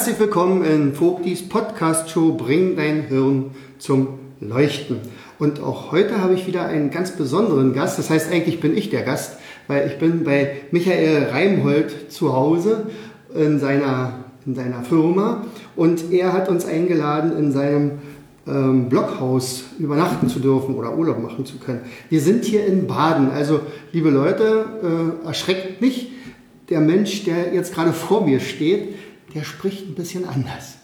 [0.00, 4.96] Herzlich willkommen in Vogtis Podcast-Show Bring dein Hirn zum Leuchten.
[5.38, 7.98] Und auch heute habe ich wieder einen ganz besonderen Gast.
[7.98, 9.36] Das heißt, eigentlich bin ich der Gast,
[9.68, 12.86] weil ich bin bei Michael Reimhold zu Hause
[13.34, 15.44] in seiner, in seiner Firma
[15.76, 17.98] und er hat uns eingeladen, in seinem
[18.48, 21.82] ähm, Blockhaus übernachten zu dürfen oder Urlaub machen zu können.
[22.08, 23.30] Wir sind hier in Baden.
[23.32, 23.60] Also,
[23.92, 26.12] liebe Leute, äh, erschreckt nicht.
[26.70, 28.94] Der Mensch, der jetzt gerade vor mir steht,
[29.34, 30.78] der spricht ein bisschen anders.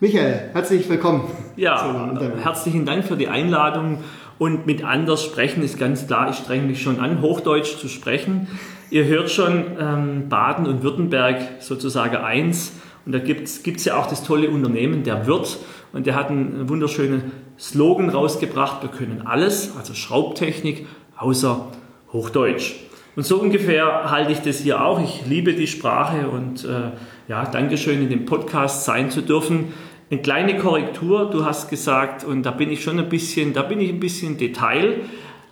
[0.00, 1.24] Michael, herzlich willkommen.
[1.56, 3.98] Ja, herzlichen Dank für die Einladung.
[4.38, 8.48] Und mit anders sprechen ist ganz klar, ich strenge mich schon an, Hochdeutsch zu sprechen.
[8.90, 12.72] Ihr hört schon ähm, Baden und Württemberg sozusagen eins.
[13.04, 15.58] Und da gibt es ja auch das tolle Unternehmen, der Wirt.
[15.92, 18.82] Und der hat einen wunderschönen Slogan rausgebracht.
[18.82, 20.86] Wir können alles, also Schraubtechnik,
[21.18, 21.68] außer
[22.12, 22.76] Hochdeutsch.
[23.16, 25.02] Und so ungefähr halte ich das hier auch.
[25.02, 26.92] Ich liebe die Sprache und äh,
[27.30, 29.72] ja, Dankeschön, in dem Podcast sein zu dürfen.
[30.10, 33.80] Eine kleine Korrektur, du hast gesagt, und da bin ich schon ein bisschen, da bin
[33.80, 35.02] ich ein bisschen Detail.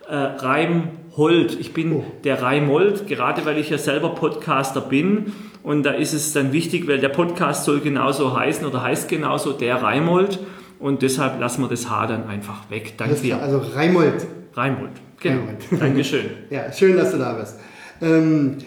[0.09, 2.05] Äh, Reimhold, ich bin oh.
[2.25, 5.33] der Reimold, gerade weil ich ja selber Podcaster bin.
[5.63, 9.53] Und da ist es dann wichtig, weil der Podcast soll genauso heißen oder heißt genauso
[9.53, 10.41] der Reimold.
[10.81, 12.95] Und deshalb lassen wir das H dann einfach weg.
[12.97, 13.41] Danke dir.
[13.41, 14.27] Also Reimold.
[14.55, 14.91] Reimold,
[15.21, 15.43] genau.
[15.43, 15.59] Reimold.
[15.79, 16.25] Dankeschön.
[16.51, 17.61] ja, schön, dass du da bist.
[18.03, 18.59] Ähm,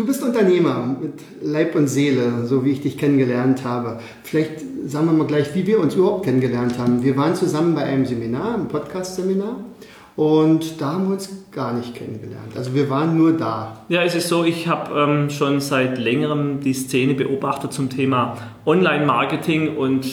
[0.00, 1.12] Du bist Unternehmer mit
[1.42, 3.98] Leib und Seele, so wie ich dich kennengelernt habe.
[4.22, 7.02] Vielleicht sagen wir mal gleich, wie wir uns überhaupt kennengelernt haben.
[7.02, 9.56] Wir waren zusammen bei einem Seminar, einem Podcast-Seminar.
[10.16, 12.56] Und da haben wir uns gar nicht kennengelernt.
[12.56, 13.84] Also wir waren nur da.
[13.90, 18.38] Ja, es ist so, ich habe ähm, schon seit längerem die Szene beobachtet zum Thema
[18.64, 20.06] Online-Marketing und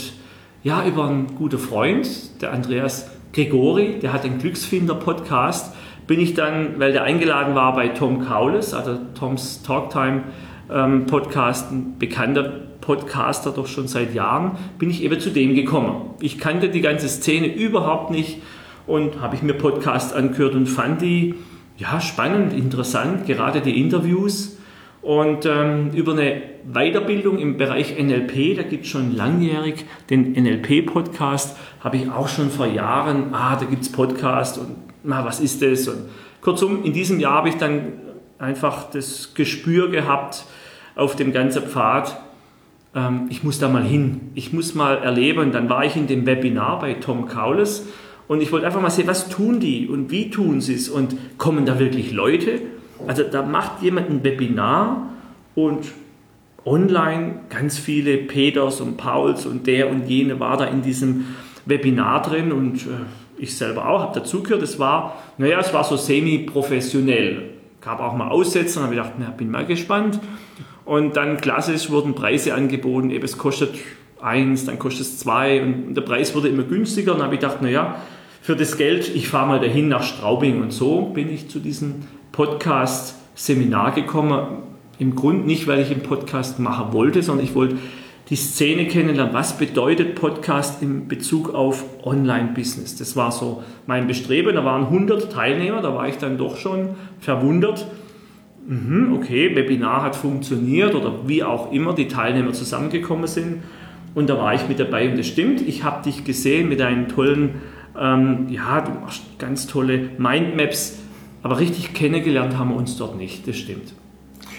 [0.64, 5.74] ja, über einen guten Freund, der Andreas Gregori, der hat den Glücksfinder-Podcast
[6.08, 10.24] bin ich dann, weil der eingeladen war bei Tom Kaules, also Toms Talktime
[10.72, 12.44] ähm, Podcast, ein bekannter
[12.82, 16.12] Podcaster doch schon seit Jahren, bin ich eben zu dem gekommen.
[16.22, 18.42] Ich kannte die ganze Szene überhaupt nicht
[18.86, 21.36] und habe ich mir Podcasts angehört und fand die
[21.78, 24.58] ja, spannend, interessant, gerade die Interviews.
[25.02, 31.56] Und ähm, über eine Weiterbildung im Bereich NLP, da gibt es schon langjährig den NLP-Podcast,
[31.82, 35.62] habe ich auch schon vor Jahren, ah, da gibt es Podcast und na, was ist
[35.62, 35.88] das?
[35.88, 36.10] Und
[36.42, 37.94] kurzum, in diesem Jahr habe ich dann
[38.40, 40.46] einfach das Gespür gehabt
[40.96, 42.18] auf dem ganzen Pfad,
[42.96, 45.52] ähm, ich muss da mal hin, ich muss mal erleben.
[45.52, 47.86] Dann war ich in dem Webinar bei Tom Kaules
[48.28, 51.16] und ich wollte einfach mal sehen, was tun die und wie tun sie es und
[51.38, 52.62] kommen da wirklich Leute?
[53.08, 55.10] Also da macht jemand ein Webinar
[55.56, 55.86] und
[56.66, 61.26] online ganz viele Peters und Pauls und der und jene war da in diesem
[61.66, 63.06] Webinar drin und äh,
[63.38, 64.64] ich selber auch, habe dazugehört.
[64.64, 67.57] Es war, naja, es war so semi-professionell.
[67.88, 70.20] Gab auch mal Aussetzer, habe ich gedacht, na, bin mal gespannt.
[70.84, 73.76] Und dann klassisch wurden Preise angeboten, eben es kostet
[74.22, 77.14] eins, dann kostet es zwei und der Preis wurde immer günstiger.
[77.14, 77.96] Und dann habe ich gedacht, naja,
[78.42, 80.62] für das Geld, ich fahre mal dahin nach Straubing.
[80.62, 82.04] Und so bin ich zu diesem
[82.34, 84.64] Podcast-Seminar gekommen.
[85.00, 87.78] Im Grund nicht, weil ich einen Podcast machen wollte, sondern ich wollte
[88.30, 89.34] die Szene kennenlernen.
[89.34, 92.98] Was bedeutet Podcast in Bezug auf Online-Business?
[92.98, 94.56] Das war so mein Bestreben.
[94.56, 96.90] Da waren 100 Teilnehmer, da war ich dann doch schon
[97.20, 97.88] verwundert.
[98.68, 103.64] Mhm, okay, Webinar hat funktioniert oder wie auch immer die Teilnehmer zusammengekommen sind.
[104.14, 105.62] Und da war ich mit dabei und das stimmt.
[105.62, 107.62] Ich habe dich gesehen mit deinen tollen,
[107.98, 110.98] ähm, ja, du machst ganz tolle Mindmaps,
[111.44, 113.48] aber richtig kennengelernt haben wir uns dort nicht.
[113.48, 113.94] Das stimmt.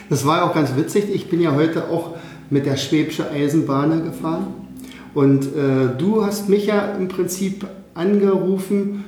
[0.08, 1.10] Das war auch ganz witzig.
[1.12, 2.14] Ich bin ja heute auch
[2.50, 4.46] mit der Schwäbische Eisenbahn gefahren.
[5.14, 9.04] Und äh, du hast mich ja im Prinzip angerufen,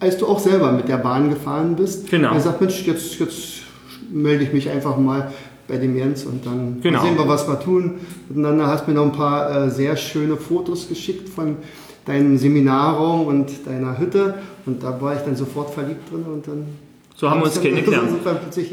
[0.00, 2.10] als du auch selber mit der Bahn gefahren bist.
[2.10, 2.32] Genau.
[2.32, 3.62] Er sagt, Mensch, jetzt, jetzt
[4.10, 5.32] melde ich mich einfach mal
[5.66, 7.02] bei dem Jens und dann genau.
[7.02, 7.94] sehen wir, was wir tun.
[8.28, 11.56] Miteinander hast mir noch ein paar äh, sehr schöne Fotos geschickt von
[12.04, 14.34] deinem Seminarraum und deiner Hütte
[14.66, 16.66] und da war ich dann sofort verliebt drin und dann
[17.14, 18.10] so haben wir uns kennengelernt.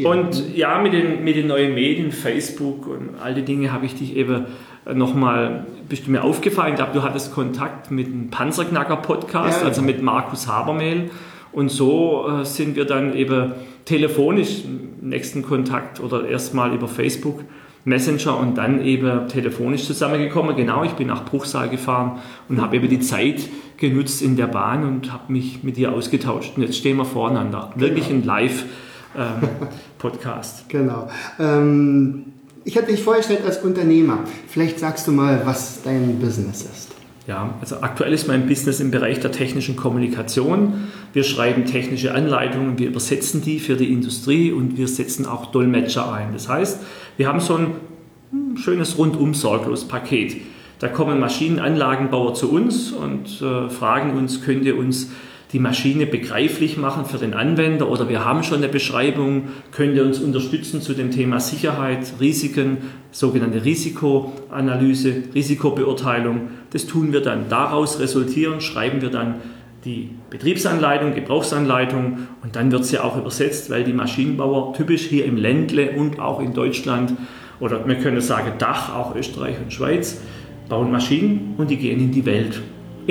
[0.04, 3.96] Und ja, mit den, mit den neuen Medien, Facebook und all die Dinge habe ich
[3.96, 4.46] dich eben
[4.92, 6.72] nochmal, bist du mir aufgefallen.
[6.74, 11.12] Ich glaube, du hattest Kontakt mit dem Panzerknacker-Podcast, ja, also mit Markus Habermehl.
[11.52, 13.54] Und so äh, sind wir dann eben
[13.86, 17.44] telefonisch im nächsten Kontakt oder erstmal über Facebook
[17.84, 20.56] Messenger und dann eben telefonisch zusammengekommen.
[20.56, 24.84] Genau, ich bin nach Bruchsal gefahren und habe eben die Zeit genutzt in der Bahn
[24.86, 26.54] und habe mich mit ihr ausgetauscht.
[26.56, 27.72] Und jetzt stehen wir voreinander.
[27.76, 28.22] Wirklich genau.
[28.22, 28.26] ein
[29.16, 30.62] Live-Podcast.
[30.62, 31.10] Ähm, genau.
[31.40, 32.26] Ähm,
[32.64, 34.20] ich hatte dich vorgestellt als Unternehmer.
[34.48, 37.01] Vielleicht sagst du mal, was dein Business ist.
[37.28, 40.88] Ja, also aktuell ist mein Business im Bereich der technischen Kommunikation.
[41.14, 46.12] Wir schreiben technische Anleitungen, wir übersetzen die für die Industrie und wir setzen auch Dolmetscher
[46.12, 46.34] ein.
[46.34, 46.82] Das heißt,
[47.18, 47.68] wir haben so ein
[48.32, 50.38] hm, schönes rundum sorglos Paket.
[50.80, 55.12] Da kommen Maschinenanlagenbauer zu uns und äh, fragen uns, könnt ihr uns
[55.54, 60.06] die Maschine begreiflich machen für den Anwender oder wir haben schon eine Beschreibung, könnt ihr
[60.06, 62.78] uns unterstützen zu dem Thema Sicherheit, Risiken,
[63.12, 66.50] sogenannte Risikoanalyse, Risikobeurteilung.
[66.72, 67.50] Das tun wir dann.
[67.50, 69.36] Daraus resultieren, schreiben wir dann
[69.86, 75.38] die Betriebsanleitung, Gebrauchsanleitung und dann wird sie auch übersetzt, weil die Maschinenbauer typisch hier im
[75.38, 77.14] Ländle und auch in Deutschland
[77.60, 80.22] oder wir können sagen Dach, auch Österreich und Schweiz,
[80.70, 82.62] bauen Maschinen und die gehen in die Welt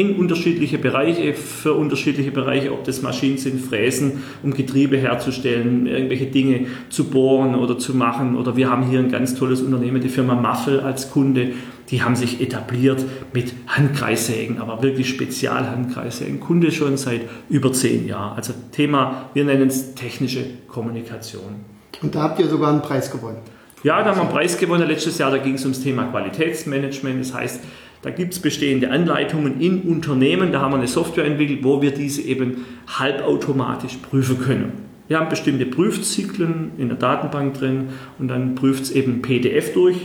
[0.01, 6.27] in unterschiedliche Bereiche, für unterschiedliche Bereiche, ob das Maschinen sind, Fräsen, um Getriebe herzustellen, irgendwelche
[6.27, 8.37] Dinge zu bohren oder zu machen.
[8.37, 11.53] Oder wir haben hier ein ganz tolles Unternehmen, die Firma Maffel als Kunde,
[11.91, 13.05] die haben sich etabliert
[13.35, 16.41] mit Handkreissägen, aber wirklich Spezialhandkreissägen.
[16.41, 18.37] Kunde schon seit über zehn Jahren.
[18.37, 21.57] Also Thema, wir nennen es technische Kommunikation.
[22.01, 23.39] Und da habt ihr sogar einen Preis gewonnen.
[23.83, 27.19] Ja, da haben wir einen Preis gewonnen letztes Jahr, da ging es ums Thema Qualitätsmanagement.
[27.19, 27.63] Das heißt,
[28.03, 31.91] da gibt es bestehende Anleitungen in Unternehmen, da haben wir eine Software entwickelt, wo wir
[31.91, 32.67] diese eben
[32.99, 34.73] halbautomatisch prüfen können.
[35.09, 37.89] Wir haben bestimmte Prüfzyklen in der Datenbank drin
[38.19, 39.97] und dann prüft es eben PDF durch,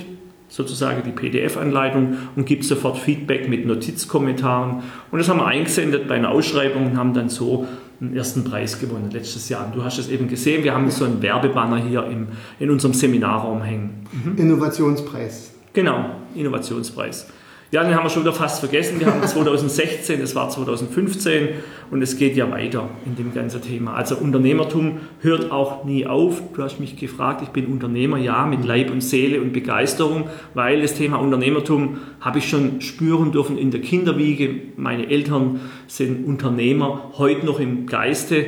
[0.48, 4.84] sozusagen die PDF-Anleitung und gibt sofort Feedback mit Notizkommentaren.
[5.12, 7.68] Und das haben wir eingesendet bei einer Ausschreibung und haben dann so
[8.08, 9.66] einen ersten Preis gewonnen letztes Jahr.
[9.66, 12.28] Und du hast es eben gesehen, wir haben so einen Werbebanner hier im,
[12.60, 14.06] in unserem Seminarraum hängen.
[14.12, 14.38] Mhm.
[14.38, 15.52] Innovationspreis.
[15.74, 17.28] Genau, Innovationspreis.
[17.72, 19.00] Ja, den haben wir schon wieder fast vergessen.
[19.00, 21.50] Wir haben 2016, das war 2015
[21.90, 23.96] und es geht ja weiter in dem ganzen Thema.
[23.96, 26.42] Also Unternehmertum hört auch nie auf.
[26.54, 30.82] Du hast mich gefragt, ich bin Unternehmer, ja, mit Leib und Seele und Begeisterung, weil
[30.84, 34.50] das Thema Unternehmertum habe ich schon spüren dürfen in der Kinderwiege.
[34.78, 38.46] Meine Eltern sind Unternehmer, heute noch im Geiste.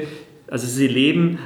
[0.48, 1.40] Also sie leben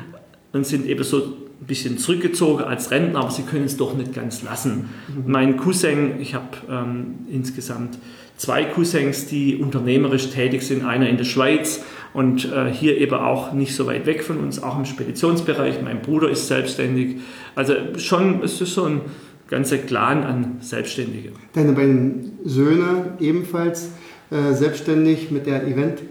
[0.51, 4.13] und sind eben so ein bisschen zurückgezogen als Rentner, aber sie können es doch nicht
[4.13, 4.89] ganz lassen.
[5.07, 5.31] Mhm.
[5.31, 7.99] Mein Cousin, ich habe ähm, insgesamt
[8.35, 13.53] zwei Cousins, die unternehmerisch tätig sind, einer in der Schweiz und äh, hier eben auch
[13.53, 15.81] nicht so weit weg von uns, auch im Speditionsbereich.
[15.83, 17.17] Mein Bruder ist selbstständig.
[17.53, 19.01] Also schon, es ist so ein
[19.47, 21.33] ganzer Clan an Selbstständigen.
[21.53, 23.91] Deine beiden Söhne ebenfalls
[24.31, 26.01] äh, selbstständig mit der Event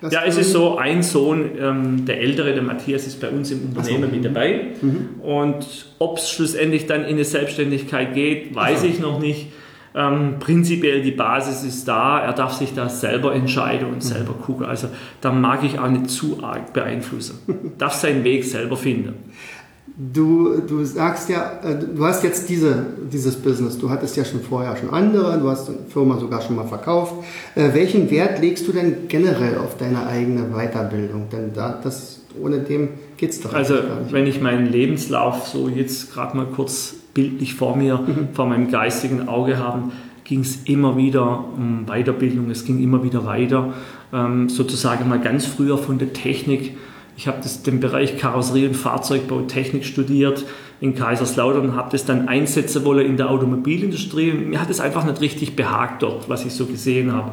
[0.00, 3.50] das ja, es ist so, ein Sohn, ähm, der ältere, der Matthias, ist bei uns
[3.50, 4.16] im Unternehmen so.
[4.16, 4.66] mit dabei.
[4.80, 5.20] Mhm.
[5.20, 9.48] Und ob es schlussendlich dann in eine Selbstständigkeit geht, weiß ich noch nicht.
[9.94, 14.00] Ähm, prinzipiell die Basis ist da, er darf sich da selber entscheiden und mhm.
[14.00, 14.66] selber gucken.
[14.66, 14.88] Also
[15.20, 17.38] da mag ich auch nicht zu arg beeinflussen.
[17.78, 19.14] darf seinen Weg selber finden.
[20.00, 24.40] Du, du sagst ja, äh, du hast jetzt diese, dieses Business, du hattest ja schon
[24.40, 27.14] vorher schon andere, du hast die Firma sogar schon mal verkauft.
[27.56, 31.28] Äh, welchen Wert legst du denn generell auf deine eigene Weiterbildung?
[31.32, 34.12] Denn da, das, ohne dem geht es doch Also, nicht.
[34.12, 38.28] wenn ich meinen Lebenslauf so jetzt gerade mal kurz bildlich vor mir, mhm.
[38.34, 39.90] vor meinem geistigen Auge haben,
[40.22, 43.72] ging es immer wieder um Weiterbildung, es ging immer wieder weiter.
[44.12, 46.76] Ähm, sozusagen mal ganz früher von der Technik
[47.18, 50.44] ich habe den Bereich Karosserie und Fahrzeugbau-Technik studiert
[50.80, 54.30] in Kaiserslautern und habe das dann einsetzen wollen in der Automobilindustrie.
[54.30, 57.32] Mir hat es einfach nicht richtig behagt dort, was ich so gesehen habe.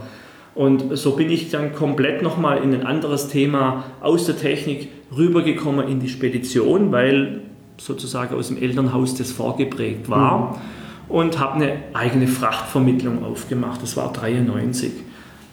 [0.56, 5.88] Und so bin ich dann komplett nochmal in ein anderes Thema aus der Technik rübergekommen
[5.88, 7.42] in die Spedition, weil
[7.78, 10.54] sozusagen aus dem Elternhaus das vorgeprägt war.
[11.10, 11.16] Mhm.
[11.16, 13.84] Und habe eine eigene Frachtvermittlung aufgemacht.
[13.84, 14.92] Das war 93.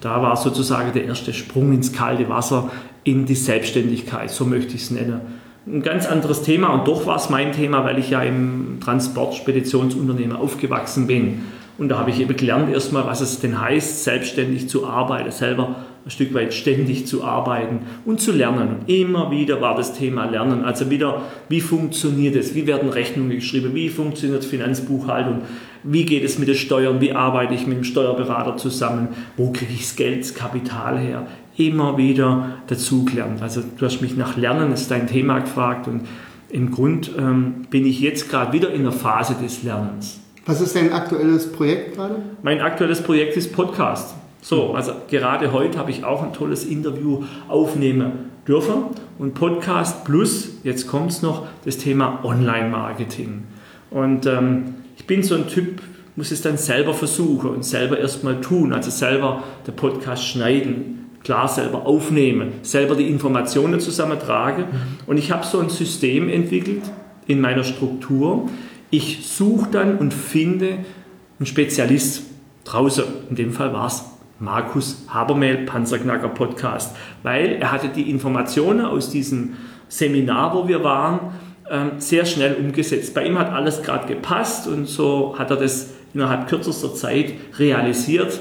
[0.00, 2.70] Da war sozusagen der erste Sprung ins kalte Wasser
[3.04, 5.20] in die Selbstständigkeit, so möchte ich es nennen.
[5.66, 10.36] Ein ganz anderes Thema und doch war es mein Thema, weil ich ja im Transportspeditionsunternehmen
[10.36, 11.42] aufgewachsen bin.
[11.78, 15.76] Und da habe ich eben gelernt erstmal, was es denn heißt, selbstständig zu arbeiten, selber
[16.04, 18.80] ein Stück weit ständig zu arbeiten und zu lernen.
[18.80, 20.64] Und immer wieder war das Thema Lernen.
[20.64, 22.54] Also wieder, wie funktioniert es?
[22.54, 23.74] Wie werden Rechnungen geschrieben?
[23.74, 25.42] Wie funktioniert Finanzbuchhaltung?
[25.84, 27.00] Wie geht es mit den Steuern?
[27.00, 29.08] Wie arbeite ich mit dem Steuerberater zusammen?
[29.36, 31.26] Wo kriege ich das Geld, das Kapital her?
[31.56, 33.42] Immer wieder dazugelernt.
[33.42, 36.02] Also du hast mich nach Lernen, ist dein Thema gefragt und
[36.48, 40.20] im Grund ähm, bin ich jetzt gerade wieder in der Phase des Lernens.
[40.44, 42.16] Was ist dein aktuelles Projekt gerade?
[42.42, 44.14] Mein aktuelles Projekt ist Podcast.
[44.40, 48.86] So, also gerade heute habe ich auch ein tolles Interview aufnehmen dürfen.
[49.18, 53.44] Und Podcast plus, jetzt kommt es noch, das Thema Online-Marketing.
[53.90, 55.80] Und ähm, ich bin so ein Typ,
[56.16, 61.48] muss es dann selber versuchen und selber erstmal tun, also selber den Podcast schneiden, klar
[61.48, 64.64] selber aufnehmen, selber die Informationen zusammentragen.
[65.06, 66.82] Und ich habe so ein System entwickelt
[67.26, 68.48] in meiner Struktur.
[68.90, 70.78] Ich suche dann und finde
[71.38, 72.24] einen Spezialist
[72.64, 73.04] draußen.
[73.30, 74.04] In dem Fall war es
[74.38, 79.54] Markus Habermehl, Panzerknacker Podcast, weil er hatte die Informationen aus diesem
[79.88, 81.32] Seminar, wo wir waren,
[81.70, 83.14] ähm, sehr schnell umgesetzt.
[83.14, 88.40] Bei ihm hat alles gerade gepasst und so hat er das innerhalb kürzester Zeit realisiert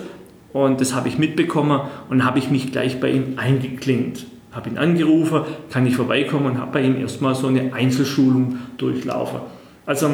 [0.54, 4.26] und das habe ich mitbekommen und habe ich mich gleich bei ihm eingeklinkt.
[4.52, 9.40] Habe ihn angerufen, kann ich vorbeikommen und habe bei ihm erstmal so eine Einzelschulung durchlaufen.
[9.86, 10.10] Also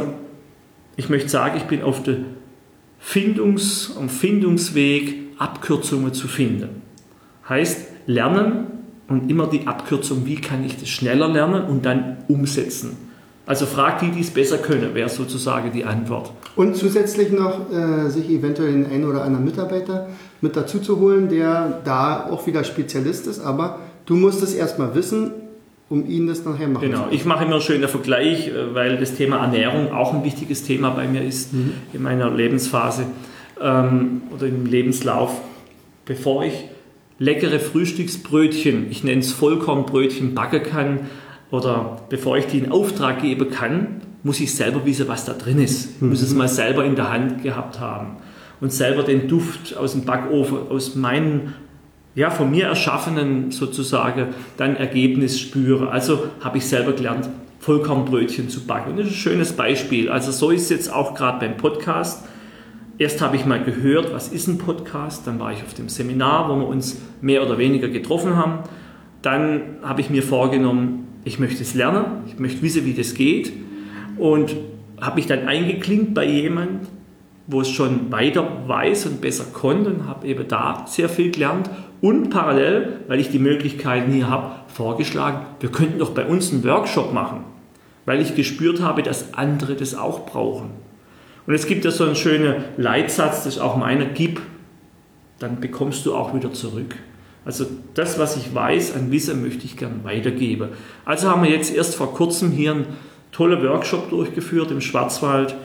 [0.96, 2.26] ich möchte sagen, ich bin auf dem
[3.00, 6.82] Findungs-, Findungsweg, Abkürzungen zu finden.
[7.50, 8.68] Heißt, lernen
[9.08, 13.07] und immer die Abkürzung, wie kann ich das schneller lernen und dann umsetzen.
[13.48, 16.32] Also fragt die, die es besser können, wäre sozusagen die Antwort.
[16.58, 20.10] Und zusätzlich noch äh, sich eventuell den einen oder anderen Mitarbeiter
[20.42, 24.94] mit dazu zu holen, der da auch wieder Spezialist ist, aber du musst es erstmal
[24.96, 25.32] wissen,
[25.90, 29.16] um ihn das nachher machen Genau, ich mache immer einen schönen Vergleich, äh, weil das
[29.16, 31.72] Thema Ernährung auch ein wichtiges Thema bei mir ist mhm.
[31.94, 33.06] in meiner Lebensphase
[33.62, 35.32] ähm, oder im Lebenslauf.
[36.06, 36.66] Bevor ich
[37.18, 41.00] leckere Frühstücksbrötchen, ich nenne es Vollkornbrötchen, backen kann,
[41.52, 45.60] oder bevor ich die in Auftrag geben kann, muss ich selber wissen, was da drin
[45.60, 45.96] ist.
[45.96, 46.40] Ich muss es mhm.
[46.40, 48.18] mal selber in der Hand gehabt haben
[48.60, 51.54] und selber den Duft aus dem Backofen, aus meinen,
[52.16, 54.28] ja, von mir erschaffenen sozusagen
[54.58, 55.92] dann Ergebnis spüre.
[55.92, 58.92] Also habe ich selber gelernt, Vollkornbrötchen zu backen.
[58.92, 60.10] Und das ist ein schönes Beispiel.
[60.10, 62.24] Also so ist es jetzt auch gerade beim Podcast.
[62.98, 66.50] Erst habe ich mal gehört, was ist ein Podcast, dann war ich auf dem Seminar,
[66.50, 68.60] wo wir uns mehr oder weniger getroffen haben.
[69.22, 73.52] Dann habe ich mir vorgenommen, ich möchte es lernen, ich möchte wissen, wie das geht
[74.18, 74.56] und
[75.02, 76.88] habe mich dann eingeklinkt bei jemandem,
[77.48, 81.70] wo es schon weiter weiß und besser konnte und habe eben da sehr viel gelernt
[82.00, 86.64] und parallel, weil ich die Möglichkeiten hier habe, vorgeschlagen, wir könnten doch bei uns einen
[86.64, 87.44] Workshop machen,
[88.06, 90.70] weil ich gespürt habe, dass andere das auch brauchen.
[91.46, 94.42] Und es gibt ja so einen schönen Leitsatz, das ist auch meiner, gib,
[95.40, 96.96] dann bekommst du auch wieder zurück.
[97.48, 100.68] Also das, was ich weiß an Wissen, möchte ich gerne weitergeben.
[101.06, 102.86] Also haben wir jetzt erst vor kurzem hier einen
[103.32, 105.56] tollen Workshop durchgeführt im Schwarzwald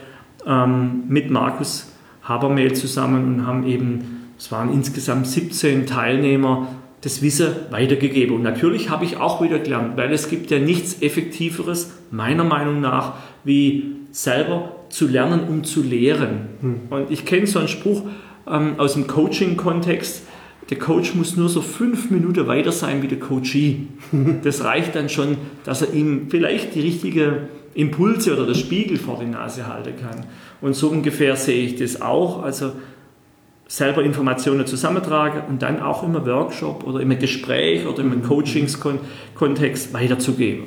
[0.47, 1.91] ähm, mit Markus
[2.23, 6.69] Habermehl zusammen und haben eben, es waren insgesamt 17 Teilnehmer,
[7.01, 8.37] das Wissen weitergegeben.
[8.37, 12.81] Und natürlich habe ich auch wieder gelernt, weil es gibt ja nichts Effektiveres, meiner Meinung
[12.81, 16.47] nach, wie selber zu lernen, um zu lehren.
[16.61, 16.81] Hm.
[16.91, 18.03] Und ich kenne so einen Spruch
[18.47, 20.29] ähm, aus dem Coaching-Kontext,
[20.71, 23.87] der Coach muss nur so fünf Minuten weiter sein wie der Coachee.
[24.42, 29.19] Das reicht dann schon, dass er ihm vielleicht die richtigen Impulse oder das Spiegel vor
[29.21, 30.26] die Nase halten kann.
[30.61, 32.42] Und so ungefähr sehe ich das auch.
[32.42, 32.73] Also
[33.66, 40.64] selber Informationen zusammentragen und dann auch im Workshop oder im Gespräch oder im Coachingskontext weiterzugeben.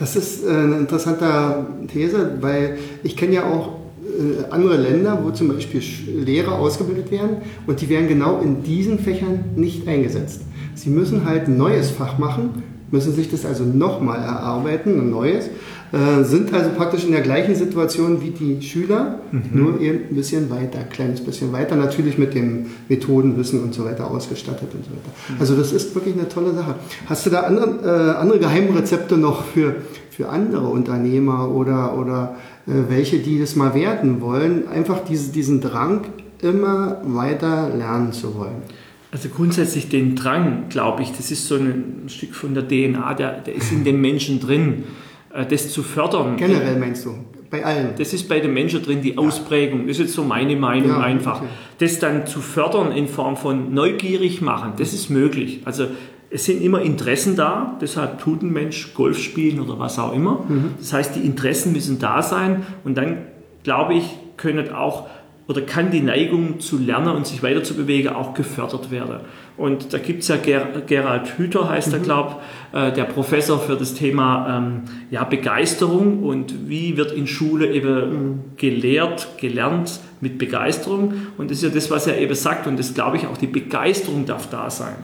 [0.00, 5.30] Das ist äh, eine interessante These, weil ich kenne ja auch äh, andere Länder, wo
[5.30, 5.82] zum Beispiel
[6.24, 10.42] Lehrer ausgebildet werden und die werden genau in diesen Fächern nicht eingesetzt.
[10.74, 15.48] Sie müssen halt ein neues Fach machen, müssen sich das also nochmal erarbeiten, ein neues,
[15.94, 19.42] äh, sind also praktisch in der gleichen Situation wie die Schüler, mhm.
[19.52, 23.84] nur eben ein bisschen weiter, ein kleines bisschen weiter, natürlich mit dem Methodenwissen und so
[23.84, 25.10] weiter ausgestattet und so weiter.
[25.28, 25.36] Mhm.
[25.40, 26.74] Also das ist wirklich eine tolle Sache.
[27.06, 29.76] Hast du da andere, äh, andere Geheimrezepte noch für,
[30.10, 36.06] für andere Unternehmer oder, oder welche, die das mal werden wollen, einfach diese, diesen Drang,
[36.40, 38.62] immer weiter lernen zu wollen.
[39.10, 43.40] Also grundsätzlich den Drang, glaube ich, das ist so ein Stück von der DNA, der,
[43.40, 44.84] der ist in den Menschen drin,
[45.32, 46.36] äh, das zu fördern.
[46.36, 47.14] Generell meinst du?
[47.48, 47.90] Bei allen?
[47.96, 49.86] Das ist bei den Menschen drin, die Ausprägung.
[49.86, 51.42] Das ist jetzt so meine Meinung ja, einfach.
[51.42, 51.50] Okay.
[51.78, 55.60] Das dann zu fördern in Form von neugierig machen, das ist möglich.
[55.64, 55.86] Also
[56.34, 60.44] es sind immer Interessen da, deshalb tut ein Mensch Golf spielen oder was auch immer.
[60.48, 60.74] Mhm.
[60.80, 63.18] Das heißt, die Interessen müssen da sein und dann,
[63.62, 64.04] glaube ich,
[64.36, 65.06] können auch
[65.46, 69.20] oder kann die Neigung zu lernen und sich weiter zu bewegen auch gefördert werden.
[69.56, 71.94] Und da gibt es ja Ger Gerald Hüther, heißt mhm.
[71.94, 72.36] er, glaube
[72.72, 77.92] äh, der Professor für das Thema ähm, ja, Begeisterung und wie wird in Schule eben
[77.92, 78.40] mhm.
[78.56, 81.14] gelehrt, gelernt mit Begeisterung.
[81.38, 83.46] Und das ist ja das, was er eben sagt und das glaube ich auch, die
[83.46, 84.96] Begeisterung darf da sein.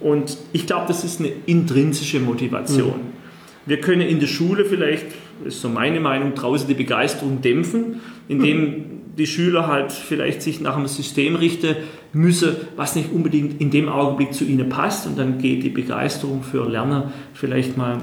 [0.00, 2.88] Und ich glaube, das ist eine intrinsische Motivation.
[2.88, 3.18] Mhm.
[3.66, 5.06] Wir können in der Schule vielleicht
[5.44, 8.84] ist so meine Meinung, draußen die Begeisterung dämpfen, indem
[9.16, 11.76] die Schüler halt vielleicht sich nach einem System richten
[12.12, 16.42] müssen, was nicht unbedingt in dem Augenblick zu ihnen passt und dann geht die Begeisterung
[16.42, 17.98] für Lernen vielleicht mal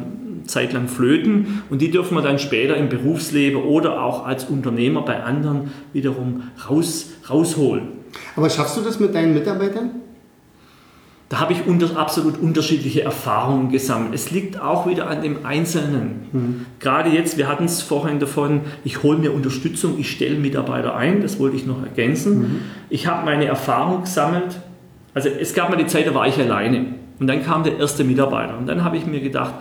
[0.45, 5.23] zeitlang flöten und die dürfen wir dann später im Berufsleben oder auch als Unternehmer bei
[5.23, 7.87] anderen wiederum raus, rausholen.
[8.35, 9.91] Aber schaffst du das mit deinen Mitarbeitern?
[11.35, 14.15] Da habe ich unter, absolut unterschiedliche Erfahrungen gesammelt.
[14.15, 16.27] Es liegt auch wieder an dem Einzelnen.
[16.31, 16.65] Mhm.
[16.79, 21.21] Gerade jetzt, wir hatten es vorhin davon, ich hole mir Unterstützung, ich stelle Mitarbeiter ein,
[21.21, 22.39] das wollte ich noch ergänzen.
[22.39, 22.61] Mhm.
[22.89, 24.61] Ich habe meine Erfahrung gesammelt.
[25.13, 26.85] Also es gab mal die Zeit, da war ich alleine.
[27.19, 28.57] Und dann kam der erste Mitarbeiter.
[28.57, 29.55] Und dann habe ich mir gedacht,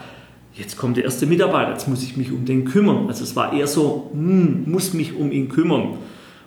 [0.52, 3.08] jetzt kommt der erste Mitarbeiter, jetzt muss ich mich um den kümmern.
[3.08, 5.94] Also es war eher so, hm, muss mich um ihn kümmern.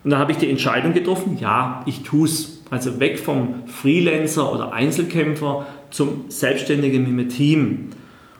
[0.05, 2.56] Und dann habe ich die Entscheidung getroffen, ja, ich tue es.
[2.69, 7.89] Also weg vom Freelancer oder Einzelkämpfer zum Selbstständigen mit einem Team.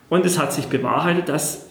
[0.10, 1.68] Und es hat sich bewahrheitet, dass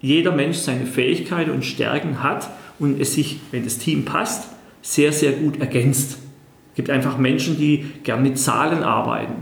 [0.00, 4.48] jeder Mensch seine Fähigkeiten und Stärken hat und es sich, wenn das Team passt,
[4.82, 6.18] sehr, sehr gut ergänzt.
[6.70, 9.34] Es gibt einfach Menschen, die gern mit Zahlen arbeiten.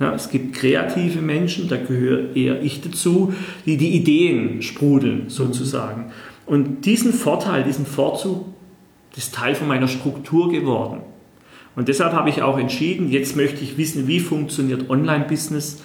[0.00, 3.32] Ja, es gibt kreative Menschen, da gehöre eher ich dazu,
[3.66, 6.12] die die Ideen sprudeln sozusagen.
[6.46, 8.46] Und diesen Vorteil, diesen Vorzug,
[9.10, 11.00] das ist Teil von meiner Struktur geworden.
[11.76, 15.82] Und deshalb habe ich auch entschieden, jetzt möchte ich wissen, wie funktioniert Online-Business.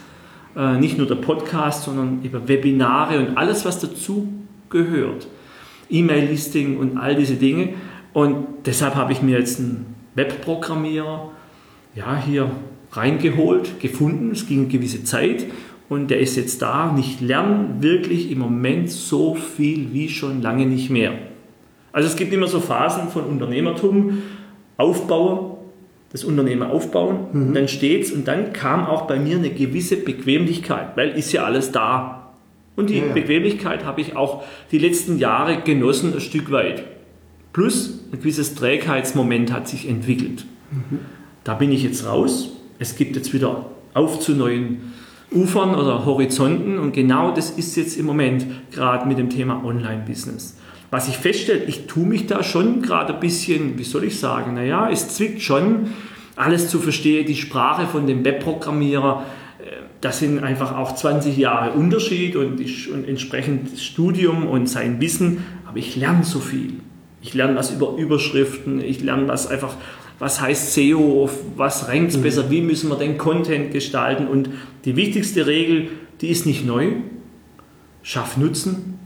[0.55, 4.27] Äh, nicht nur der Podcast, sondern über Webinare und alles, was dazu
[4.69, 5.27] gehört.
[5.89, 7.69] E-Mail-Listing und all diese Dinge.
[8.13, 11.31] Und deshalb habe ich mir jetzt einen Webprogrammierer
[11.95, 12.51] ja, hier
[12.91, 14.31] reingeholt, gefunden.
[14.31, 15.45] Es ging eine gewisse Zeit
[15.89, 16.89] und der ist jetzt da.
[16.89, 21.13] Und ich lerne wirklich im Moment so viel wie schon lange nicht mehr.
[21.91, 24.23] Also es gibt immer so Phasen von Unternehmertum,
[24.77, 25.52] Aufbauer,
[26.13, 27.53] das Unternehmen aufbauen, mhm.
[27.53, 31.71] dann steht's und dann kam auch bei mir eine gewisse Bequemlichkeit, weil ist ja alles
[31.71, 32.33] da.
[32.75, 33.13] Und die ja, ja.
[33.13, 36.83] Bequemlichkeit habe ich auch die letzten Jahre genossen, ein Stück weit.
[37.51, 40.45] Plus ein gewisses Trägheitsmoment hat sich entwickelt.
[40.71, 40.99] Mhm.
[41.43, 42.51] Da bin ich jetzt raus.
[42.79, 44.93] Es gibt jetzt wieder auf zu neuen
[45.31, 50.57] Ufern oder Horizonten und genau das ist jetzt im Moment gerade mit dem Thema Online-Business
[50.93, 54.53] was ich feststelle, ich tue mich da schon gerade ein bisschen, wie soll ich sagen,
[54.53, 55.87] naja, es zwickt schon,
[56.35, 59.25] alles zu verstehen, die Sprache von dem Webprogrammierer,
[59.57, 64.67] äh, das sind einfach auch 20 Jahre Unterschied und, ich, und entsprechend das Studium und
[64.67, 66.73] sein Wissen, aber ich lerne so viel.
[67.23, 69.73] Ich lerne was über Überschriften, ich lerne was einfach,
[70.19, 71.27] was heißt SEO,
[71.57, 72.21] was rankt mhm.
[72.21, 74.47] besser, wie müssen wir den Content gestalten und
[74.85, 75.87] die wichtigste Regel,
[76.21, 76.89] die ist nicht neu,
[78.03, 78.99] schaff Nutzen,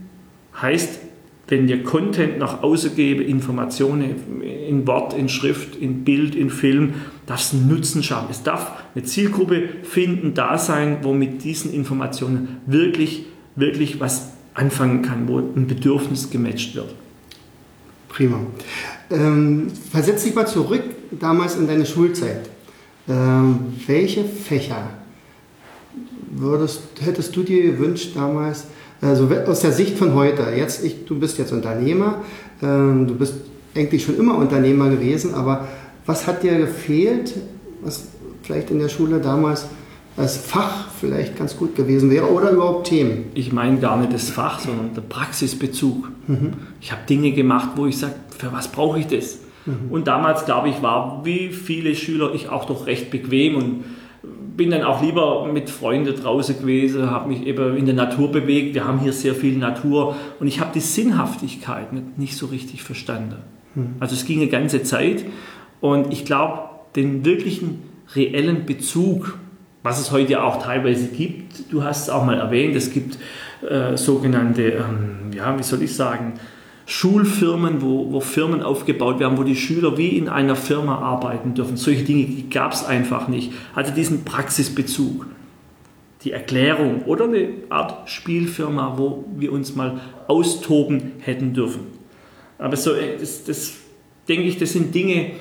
[0.60, 1.07] heißt
[1.48, 6.94] wenn ihr Content nach außen gebe, Informationen in Wort, in Schrift, in Bild, in Film,
[7.26, 8.28] darf es einen Nutzen schaffen.
[8.30, 13.24] Es darf eine Zielgruppe finden, da sein, wo mit diesen Informationen wirklich,
[13.56, 16.94] wirklich was anfangen kann, wo ein Bedürfnis gematcht wird.
[18.08, 18.40] Prima.
[19.10, 20.82] Ähm, versetz dich mal zurück
[21.12, 22.50] damals in deine Schulzeit.
[23.08, 24.90] Ähm, welche Fächer
[26.30, 28.66] würdest, hättest du dir gewünscht damals,
[29.00, 32.22] also aus der Sicht von heute, jetzt ich, du bist jetzt Unternehmer,
[32.62, 33.34] ähm, du bist
[33.74, 35.68] eigentlich schon immer Unternehmer gewesen, aber
[36.06, 37.34] was hat dir gefehlt,
[37.82, 38.08] was
[38.42, 39.66] vielleicht in der Schule damals
[40.16, 43.26] als Fach vielleicht ganz gut gewesen wäre oder überhaupt Themen?
[43.34, 46.10] Ich meine gar nicht das Fach, sondern der Praxisbezug.
[46.26, 46.54] Mhm.
[46.80, 49.38] Ich habe Dinge gemacht, wo ich sage, für was brauche ich das?
[49.64, 49.90] Mhm.
[49.90, 53.84] Und damals, glaube ich, war wie viele Schüler ich auch doch recht bequem und
[54.58, 58.74] bin dann auch lieber mit Freunden draußen gewesen, habe mich eben in der Natur bewegt.
[58.74, 63.36] Wir haben hier sehr viel Natur und ich habe die Sinnhaftigkeit nicht, so richtig verstanden.
[63.74, 63.94] Hm.
[64.00, 65.24] Also es ging eine ganze Zeit
[65.80, 66.58] und ich glaube,
[66.96, 67.84] den wirklichen
[68.16, 69.38] reellen Bezug,
[69.84, 73.16] was es heute auch teilweise gibt, du hast es auch mal erwähnt, es gibt
[73.62, 76.34] äh, sogenannte, ähm, ja, wie soll ich sagen,
[76.90, 81.76] Schulfirmen, wo, wo Firmen aufgebaut werden, wo die Schüler wie in einer Firma arbeiten dürfen.
[81.76, 83.52] Solche Dinge gab es einfach nicht.
[83.74, 85.26] Also diesen Praxisbezug,
[86.24, 91.80] die Erklärung oder eine Art Spielfirma, wo wir uns mal austoben hätten dürfen.
[92.56, 93.74] Aber so, äh, das, das
[94.26, 95.32] denke ich, das sind Dinge,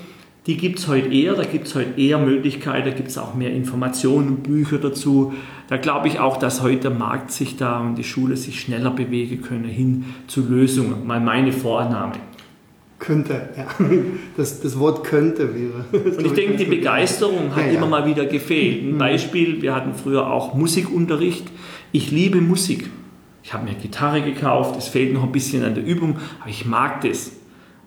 [0.48, 3.36] die gibt es heute eher, da gibt es heute eher Möglichkeiten, da gibt es auch
[3.36, 5.34] mehr Informationen, Bücher dazu.
[5.68, 8.92] Da glaube ich auch, dass heute der Markt sich da und die Schule sich schneller
[8.92, 11.06] bewegen können hin zu Lösungen.
[11.06, 12.14] Mal meine Vorannahme.
[13.00, 13.68] Könnte, ja.
[14.38, 15.86] Das, das Wort könnte wäre.
[16.18, 17.78] Und ich denke, die Begeisterung hat ja, ja.
[17.78, 18.82] immer mal wieder gefehlt.
[18.82, 18.98] Ein mhm.
[18.98, 21.46] Beispiel, wir hatten früher auch Musikunterricht.
[21.92, 22.90] Ich liebe Musik.
[23.44, 26.66] Ich habe mir Gitarre gekauft, es fehlt noch ein bisschen an der Übung, aber ich
[26.66, 27.34] mag das.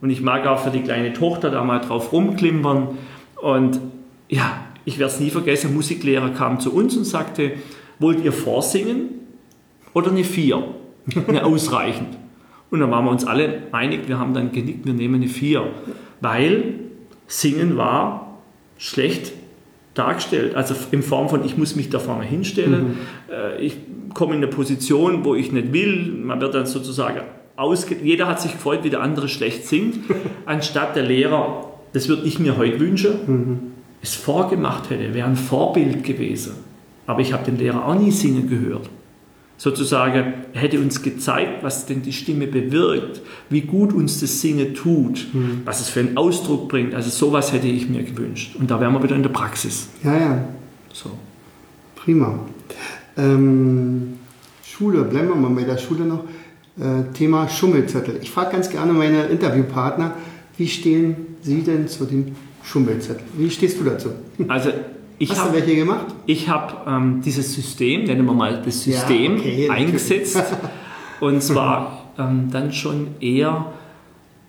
[0.01, 2.99] Und ich mag auch für die kleine Tochter da mal drauf rumklimpern.
[3.41, 3.81] Und
[4.29, 7.53] ja, ich werde es nie vergessen, Musiklehrer kam zu uns und sagte,
[7.99, 9.11] wollt ihr vorsingen
[9.93, 10.65] oder eine Vier?
[11.27, 12.19] Eine ausreichend.
[12.71, 15.67] Und dann waren wir uns alle einig, wir haben dann genickt, wir nehmen eine 4.
[16.21, 16.75] Weil
[17.27, 18.39] Singen war
[18.77, 19.33] schlecht
[19.95, 20.55] dargestellt.
[20.55, 22.97] Also in Form von, ich muss mich da vorne hinstellen, mhm.
[23.33, 23.77] Äh, ich
[24.15, 26.13] komme in eine Position, wo ich nicht will.
[26.23, 27.21] Man wird dann sozusagen
[27.61, 27.97] ausge...
[28.03, 29.99] Jeder hat sich gefreut, wie der andere schlecht singt,
[30.47, 33.59] anstatt der Lehrer, das würde ich mir heute wünschen, mhm.
[34.03, 36.55] es vorgemacht hätte, wäre ein Vorbild gewesen.
[37.07, 38.89] Aber ich habe den Lehrer auch nie singen gehört
[39.61, 43.21] sozusagen, er hätte uns gezeigt, was denn die Stimme bewirkt,
[43.51, 45.61] wie gut uns das Singen tut, mhm.
[45.67, 46.95] was es für einen Ausdruck bringt.
[46.95, 48.57] Also sowas hätte ich mir gewünscht.
[48.59, 49.91] Und da wären wir wieder in der Praxis.
[50.03, 50.45] Ja, ja.
[50.95, 51.11] So.
[51.95, 52.39] Prima.
[53.19, 54.15] Ähm,
[54.65, 56.25] Schule, bleiben wir mal bei der Schule noch.
[56.79, 58.21] Äh, Thema Schummelzettel.
[58.23, 60.15] Ich frage ganz gerne meine Interviewpartner,
[60.57, 63.25] wie stehen Sie denn zu dem Schummelzettel?
[63.37, 64.11] Wie stehst du dazu?
[64.49, 64.71] Also
[65.19, 66.07] ich Hast hab, du welche gemacht?
[66.27, 70.43] Ich habe ähm, dieses System, nennen wir mal das System, ja, okay, eingesetzt.
[71.21, 73.73] und zwar ähm, dann schon eher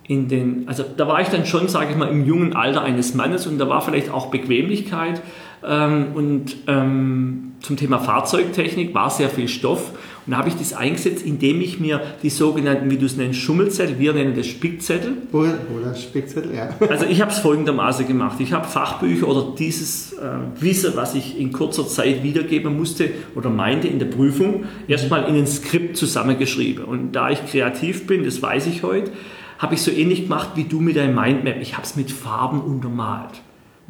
[0.08, 3.16] in den, also da war ich dann schon, sage ich mal, im jungen Alter eines
[3.16, 5.22] Mannes und da war vielleicht auch Bequemlichkeit
[5.62, 9.93] und ähm, zum Thema Fahrzeugtechnik war sehr viel Stoff
[10.26, 13.39] und da habe ich das eingesetzt, indem ich mir die sogenannten, wie du es nennst,
[13.39, 15.13] Schummelzettel, wir nennen das Spickzettel.
[15.32, 16.69] Oder, oder Spickzettel, ja.
[16.89, 18.39] Also ich habe es folgendermaßen gemacht.
[18.39, 23.50] Ich habe Fachbücher oder dieses äh, Wissen, was ich in kurzer Zeit wiedergeben musste oder
[23.50, 26.86] meinte in der Prüfung, erstmal in ein Skript zusammengeschrieben.
[26.86, 29.12] Und da ich kreativ bin, das weiß ich heute,
[29.58, 31.58] habe ich so ähnlich gemacht wie du mit deinem Mindmap.
[31.62, 33.41] Ich habe es mit Farben untermalt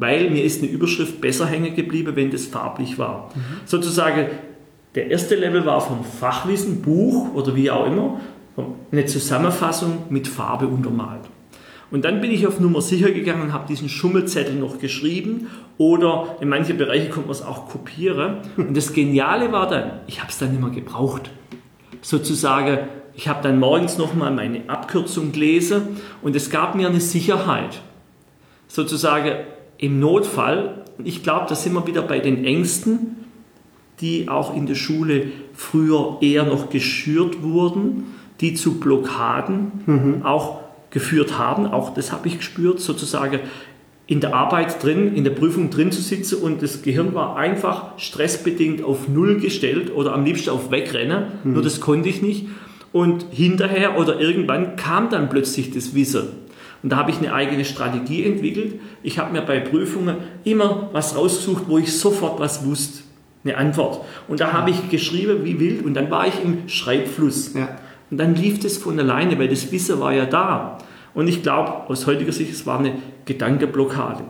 [0.02, 3.30] weil mir ist eine Überschrift besser hängen geblieben, wenn das farblich war.
[3.34, 3.40] Mhm.
[3.64, 4.26] Sozusagen
[4.94, 8.20] der erste Level war vom Fachwissen, Buch oder wie auch immer,
[8.90, 11.22] eine Zusammenfassung mit Farbe untermalt.
[11.90, 16.36] Und dann bin ich auf Nummer sicher gegangen und habe diesen Schummelzettel noch geschrieben oder
[16.40, 18.38] in manche Bereiche konnte man es auch kopieren.
[18.56, 21.30] Und das Geniale war dann, ich habe es dann immer gebraucht.
[22.00, 27.82] Sozusagen, ich habe dann morgens nochmal meine Abkürzung gelesen und es gab mir eine Sicherheit.
[28.68, 29.44] Sozusagen
[29.82, 33.16] im Notfall, ich glaube, da sind wir wieder bei den Ängsten,
[34.00, 38.04] die auch in der Schule früher eher noch geschürt wurden,
[38.40, 40.22] die zu Blockaden mhm.
[40.22, 41.66] auch geführt haben.
[41.66, 43.40] Auch das habe ich gespürt, sozusagen
[44.06, 47.98] in der Arbeit drin, in der Prüfung drin zu sitzen und das Gehirn war einfach
[47.98, 51.54] stressbedingt auf Null gestellt oder am liebsten auf Wegrennen, mhm.
[51.54, 52.46] nur das konnte ich nicht.
[52.92, 56.28] Und hinterher oder irgendwann kam dann plötzlich das Wissen.
[56.82, 58.80] Und da habe ich eine eigene Strategie entwickelt.
[59.02, 63.02] Ich habe mir bei Prüfungen immer was rausgesucht, wo ich sofort was wusste
[63.44, 64.04] eine Antwort.
[64.28, 67.54] Und da habe ich geschrieben wie wild und dann war ich im Schreibfluss.
[67.54, 67.76] Ja.
[68.10, 70.78] Und dann lief das von alleine, weil das Wissen war ja da.
[71.14, 74.24] Und ich glaube, aus heutiger Sicht, es war eine Gedankeblockade.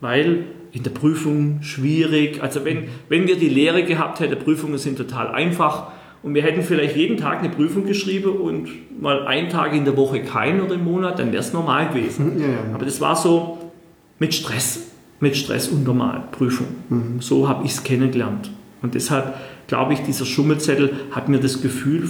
[0.00, 4.96] Weil in der Prüfung schwierig, also wenn, wenn wir die Lehre gehabt hätten, Prüfungen sind
[4.96, 5.90] total einfach
[6.22, 8.68] und wir hätten vielleicht jeden Tag eine Prüfung geschrieben und
[9.00, 12.38] mal einen Tag in der Woche keinen oder im Monat, dann wäre es normal gewesen.
[12.38, 12.74] Ja, ja.
[12.74, 13.58] Aber das war so
[14.18, 16.66] mit Stress mit Stress und Normalprüfung.
[16.88, 17.20] Mhm.
[17.20, 18.50] So habe ich es kennengelernt.
[18.82, 19.34] Und deshalb
[19.66, 22.08] glaube ich, dieser Schummelzettel hat mir das Gefühl,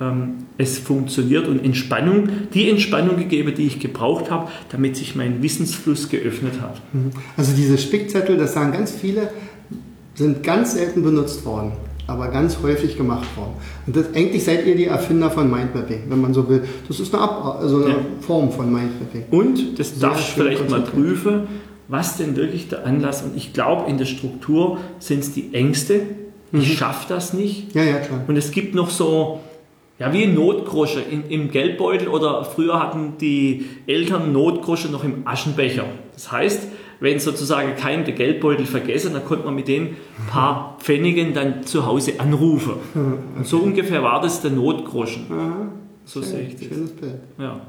[0.00, 5.42] ähm, es funktioniert und Entspannung, die Entspannung gegeben, die ich gebraucht habe, damit sich mein
[5.42, 6.80] Wissensfluss geöffnet hat.
[6.92, 7.10] Mhm.
[7.36, 9.30] Also diese Spickzettel, das sagen ganz viele,
[10.14, 11.72] sind ganz selten benutzt worden
[12.10, 13.54] aber ganz häufig gemacht worden.
[13.86, 16.64] Und das, eigentlich seid ihr die Erfinder von Mindmapping, wenn man so will.
[16.88, 17.96] Das ist eine, Ab also eine ja.
[18.20, 19.24] Form von Mindmapping.
[19.30, 21.48] Und das Sehr darf ich vielleicht mal prüfen
[21.90, 26.02] was denn wirklich der Anlass und ich glaube, in der Struktur sind es die Ängste.
[26.52, 26.72] Ich mhm.
[26.72, 27.74] schaffe das nicht.
[27.74, 28.20] Ja, ja, klar.
[28.28, 29.40] Und es gibt noch so,
[29.98, 35.84] ja, wie Notgrosche in, im Geldbeutel oder früher hatten die Eltern Notgrosche noch im Aschenbecher.
[36.14, 36.68] Das heißt,
[37.00, 39.96] wenn sozusagen kein der Geldbeutel vergessen, dann konnte man mit den
[40.30, 42.74] paar Pfennigen dann zu Hause anrufen.
[43.36, 45.26] Und so ungefähr war das der Notgroschen.
[45.30, 45.68] Aha.
[46.04, 46.68] So Schön, sehe ich das.
[46.68, 47.14] Schönes Bild.
[47.38, 47.60] Ja.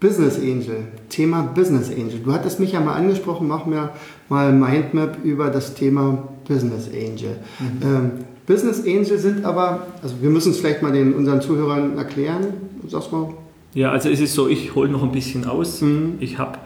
[0.00, 2.20] Business Angel, Thema Business Angel.
[2.24, 3.90] Du hattest mich ja mal angesprochen, mach mir
[4.28, 7.36] mal Mindmap über das Thema Business Angel.
[7.58, 7.82] Mhm.
[7.82, 8.10] Ähm,
[8.46, 12.46] Business Angel sind aber, also wir müssen es vielleicht mal den, unseren Zuhörern erklären.
[12.86, 13.34] Sag's mal.
[13.74, 15.80] Ja, also es ist so, ich hole noch ein bisschen aus.
[15.80, 16.14] Mhm.
[16.20, 16.58] Ich habe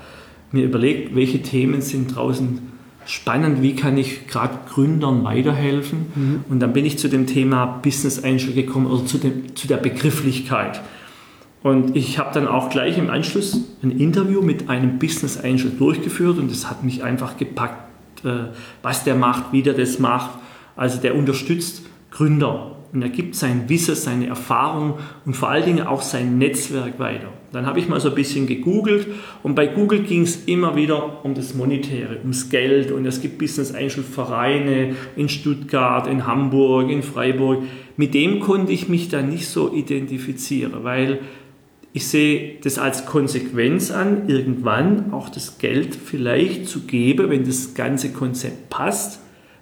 [0.53, 2.73] mir überlegt, welche Themen sind draußen
[3.05, 6.07] spannend, wie kann ich gerade Gründern weiterhelfen.
[6.15, 6.45] Mhm.
[6.49, 9.79] Und dann bin ich zu dem Thema Business Angel gekommen oder zu, dem, zu der
[9.79, 10.81] Begrifflichkeit.
[11.63, 16.39] Und ich habe dann auch gleich im Anschluss ein Interview mit einem Business Angel durchgeführt
[16.39, 18.49] und das hat mich einfach gepackt, äh,
[18.83, 20.31] was der macht, wie der das macht.
[20.75, 25.87] Also der unterstützt Gründer und er gibt sein Wissen, seine Erfahrung und vor allen Dingen
[25.87, 27.29] auch sein Netzwerk weiter.
[27.53, 29.07] Dann habe ich mal so ein bisschen gegoogelt
[29.43, 33.39] und bei Google ging es immer wieder um das Monetäre, ums Geld und es gibt
[33.39, 37.63] Business Angel Vereine in Stuttgart, in Hamburg, in Freiburg
[37.97, 41.21] mit dem konnte ich mich dann nicht so identifizieren, weil
[41.93, 47.75] ich sehe das als Konsequenz an, irgendwann auch das Geld vielleicht zu geben, wenn das
[47.75, 49.21] ganze Konzept passt,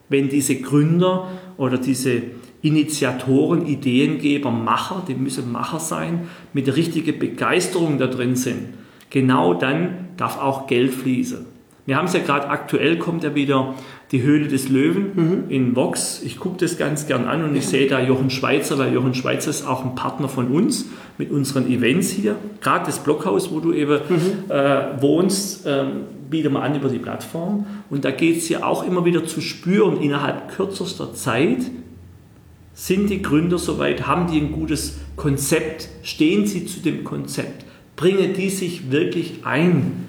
[0.08, 2.22] wenn diese Gründer oder diese
[2.62, 8.68] Initiatoren, Ideengeber, Macher, die müssen Macher sein, mit der richtigen Begeisterung da drin sind.
[9.08, 11.46] Genau dann darf auch Geld fließen.
[11.86, 13.74] Wir haben es ja gerade aktuell, kommt ja wieder
[14.12, 15.44] die Höhle des Löwen mhm.
[15.48, 16.22] in Vox.
[16.22, 19.50] Ich gucke das ganz gern an und ich sehe da Jochen Schweizer, weil Jochen Schweizer
[19.50, 20.86] ist auch ein Partner von uns
[21.18, 22.36] mit unseren Events hier.
[22.60, 24.50] Gerade das Blockhaus, wo du eben mhm.
[24.50, 25.84] äh, wohnst, äh,
[26.28, 27.66] bieten wir an über die Plattform.
[27.88, 31.58] Und da geht es ja auch immer wieder zu spüren, innerhalb kürzester Zeit,
[32.80, 38.32] sind die Gründer soweit, haben die ein gutes Konzept, stehen sie zu dem Konzept, bringen
[38.32, 40.06] die sich wirklich ein.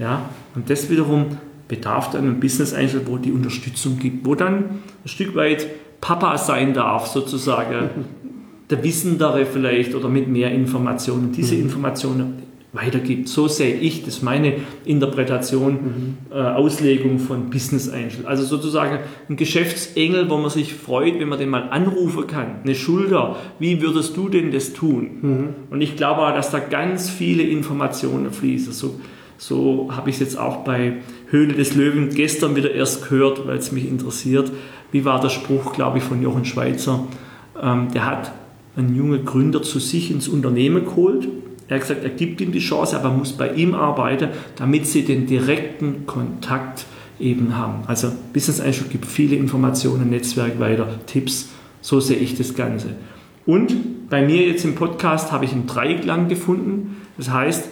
[0.00, 0.28] Ja?
[0.56, 5.08] Und das wiederum bedarf dann ein Business Angel, wo die Unterstützung gibt, wo dann ein
[5.08, 5.68] Stück weit
[6.00, 7.90] Papa sein darf, sozusagen,
[8.70, 11.30] der Wissendere vielleicht oder mit mehr Informationen.
[11.30, 11.62] Diese mhm.
[11.62, 13.28] Informationen weitergibt.
[13.28, 16.16] So sehe ich das, meine Interpretation, mhm.
[16.30, 18.26] äh, Auslegung von Business Angel.
[18.26, 22.56] Also sozusagen ein Geschäftsengel, wo man sich freut, wenn man den mal anrufen kann.
[22.62, 25.10] Eine Schulter, wie würdest du denn das tun?
[25.22, 25.48] Mhm.
[25.70, 28.72] Und ich glaube auch, dass da ganz viele Informationen fließen.
[28.72, 29.00] So,
[29.38, 30.98] so habe ich es jetzt auch bei
[31.30, 34.52] Höhle des Löwen gestern wieder erst gehört, weil es mich interessiert.
[34.92, 37.06] Wie war der Spruch, glaube ich, von Jochen Schweizer?
[37.62, 38.32] Ähm, der hat
[38.76, 41.28] einen jungen Gründer zu sich ins Unternehmen geholt.
[41.68, 45.04] Er hat gesagt, er gibt ihm die Chance, aber muss bei ihm arbeiten, damit sie
[45.04, 46.86] den direkten Kontakt
[47.20, 47.82] eben haben.
[47.86, 51.50] Also Business Angel gibt viele Informationen, Netzwerk weiter, Tipps.
[51.80, 52.96] So sehe ich das Ganze.
[53.44, 56.96] Und bei mir jetzt im Podcast habe ich einen Dreiklang gefunden.
[57.16, 57.68] Das heißt,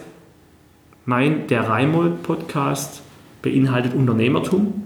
[1.05, 3.01] mein Der Reimold Podcast
[3.41, 4.83] beinhaltet Unternehmertum.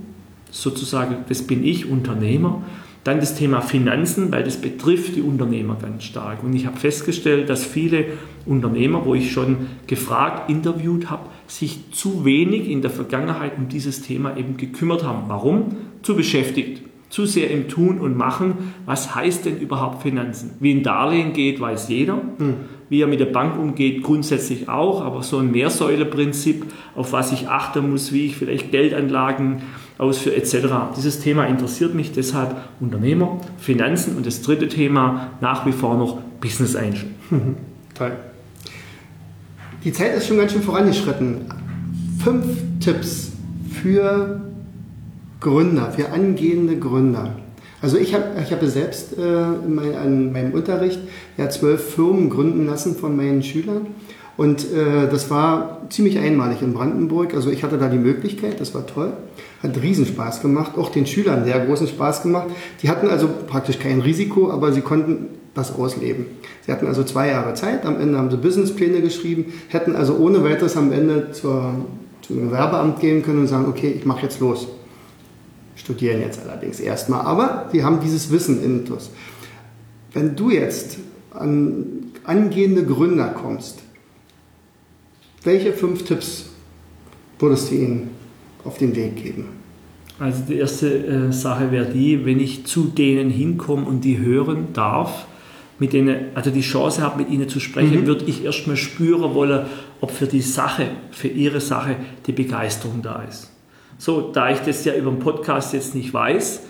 [0.52, 2.62] Sozusagen, das bin ich, Unternehmer.
[3.04, 6.44] Dann das Thema Finanzen, weil das betrifft die Unternehmer ganz stark.
[6.44, 8.06] Und ich habe festgestellt, dass viele
[8.46, 14.04] Unternehmer, wo ich schon gefragt, interviewt habe, sich zu wenig in der Vergangenheit um dieses
[14.04, 15.24] Thema eben gekümmert haben.
[15.28, 15.78] Warum?
[16.04, 18.74] Zu beschäftigt zu sehr im Tun und Machen.
[18.86, 20.52] Was heißt denn überhaupt Finanzen?
[20.60, 22.16] Wie ein Darlehen geht, weiß jeder.
[22.16, 22.56] Mhm.
[22.90, 25.02] Wie er mit der Bank umgeht, grundsätzlich auch.
[25.02, 29.62] Aber so ein Mehrsäuleprinzip, auf was ich achten muss, wie ich vielleicht Geldanlagen
[30.02, 30.68] ausführe, etc.
[30.98, 36.20] Dieses Thema interessiert mich deshalb Unternehmer, Finanzen und das dritte Thema nach wie vor noch
[36.42, 37.06] Business Angel.
[37.94, 38.12] Toll.
[39.84, 41.42] Die Zeit ist schon ganz schön vorangeschritten.
[42.24, 42.46] Fünf
[42.80, 43.32] Tipps
[43.82, 44.42] für
[45.40, 47.36] Gründer, für angehende Gründer.
[47.82, 49.22] Also ich habe ich hab selbst äh,
[49.68, 51.00] mein, an meinem Unterricht
[51.38, 53.88] ja zwölf Firmen gründen lassen von meinen Schülern.
[54.42, 57.36] Und äh, das war ziemlich einmalig in Brandenburg.
[57.36, 59.14] Also ich hatte da die Möglichkeit, das war toll.
[59.62, 62.48] Hat Riesenspaß gemacht, auch den Schülern sehr großen Spaß gemacht.
[62.82, 66.26] Die hatten also praktisch kein Risiko, aber sie konnten das ausleben.
[66.66, 70.44] Sie hatten also zwei Jahre Zeit, am Ende haben sie Businesspläne geschrieben, hätten also ohne
[70.44, 71.76] weiteres am Ende zur,
[72.24, 74.68] zum Gewerbeamt gehen können und sagen, okay, ich mache jetzt los
[75.76, 79.10] studieren jetzt allerdings erstmal, aber die haben dieses Wissen intus.
[80.14, 80.98] Wenn du jetzt
[81.32, 83.80] an angehende Gründer kommst,
[85.44, 86.50] welche fünf Tipps
[87.40, 88.10] würdest du ihnen
[88.64, 89.46] auf den Weg geben?
[90.20, 94.68] Also die erste äh, Sache wäre die, wenn ich zu denen hinkomme und die hören
[94.74, 95.26] darf,
[95.80, 98.06] mit denen, also die Chance habe, mit ihnen zu sprechen, mhm.
[98.06, 99.66] würde ich erstmal spüren wollen,
[100.00, 101.96] ob für die Sache, für ihre Sache
[102.28, 103.52] die Begeisterung da ist.
[103.98, 106.62] So, da ich das ja über den Podcast jetzt nicht weiß,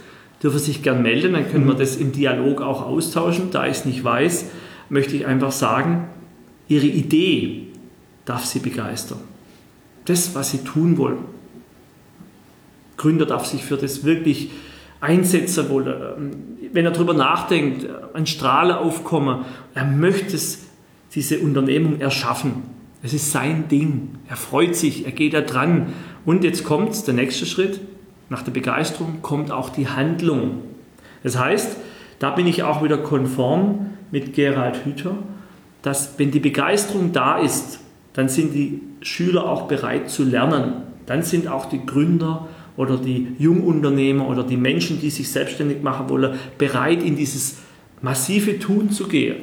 [0.41, 1.79] dürfen Sie sich gern melden, dann können wir mhm.
[1.79, 3.51] das im Dialog auch austauschen.
[3.51, 4.45] Da ich es nicht weiß,
[4.87, 6.07] möchte ich einfach sagen,
[6.69, 7.67] Ihre Idee
[8.25, 9.19] darf Sie begeistern.
[10.05, 11.19] Das, was Sie tun wollen.
[12.97, 14.51] Gründer darf sich für das wirklich
[14.99, 16.59] einsetzen wollen.
[16.71, 20.67] Wenn er darüber nachdenkt, ein Strahlen aufkommen, er möchte es,
[21.13, 22.63] diese Unternehmung erschaffen.
[23.03, 24.15] Es ist sein Ding.
[24.29, 25.93] Er freut sich, er geht da dran
[26.25, 27.81] und jetzt kommt der nächste Schritt.
[28.29, 30.61] Nach der Begeisterung kommt auch die Handlung.
[31.21, 31.75] Das heißt,
[32.19, 35.17] da bin ich auch wieder konform mit Gerald Hüther,
[35.81, 37.80] dass wenn die Begeisterung da ist,
[38.13, 40.73] dann sind die Schüler auch bereit zu lernen.
[41.05, 42.47] Dann sind auch die Gründer
[42.77, 47.57] oder die Jungunternehmer oder die Menschen, die sich selbstständig machen wollen, bereit, in dieses
[48.01, 49.37] massive Tun zu gehen.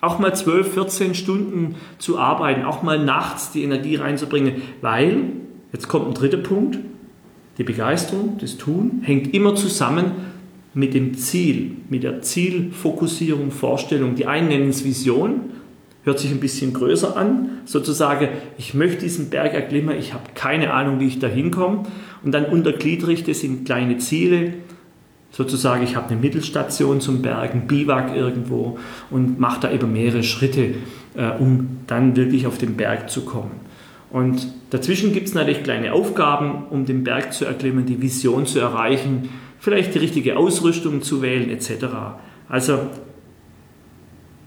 [0.00, 5.32] Auch mal 12, 14 Stunden zu arbeiten, auch mal nachts die Energie reinzubringen, weil
[5.72, 6.78] Jetzt kommt ein dritter Punkt.
[7.58, 10.12] Die Begeisterung, das Tun hängt immer zusammen
[10.74, 14.14] mit dem Ziel, mit der Zielfokussierung, Vorstellung.
[14.14, 15.50] Die einen nennen es Vision,
[16.04, 20.72] hört sich ein bisschen größer an, sozusagen, ich möchte diesen Berg erklimmen, ich habe keine
[20.74, 21.84] Ahnung, wie ich da hinkomme.
[22.24, 24.54] Und dann untergliedere ich das in kleine Ziele.
[25.30, 28.78] sozusagen, ich habe eine Mittelstation zum Bergen, Biwak irgendwo
[29.10, 30.74] und mache da eben mehrere Schritte,
[31.16, 33.62] äh, um dann wirklich auf den Berg zu kommen.
[34.10, 38.58] Und dazwischen gibt es natürlich kleine Aufgaben, um den Berg zu erklimmen, die Vision zu
[38.58, 41.86] erreichen, vielleicht die richtige Ausrüstung zu wählen etc.
[42.46, 42.80] Also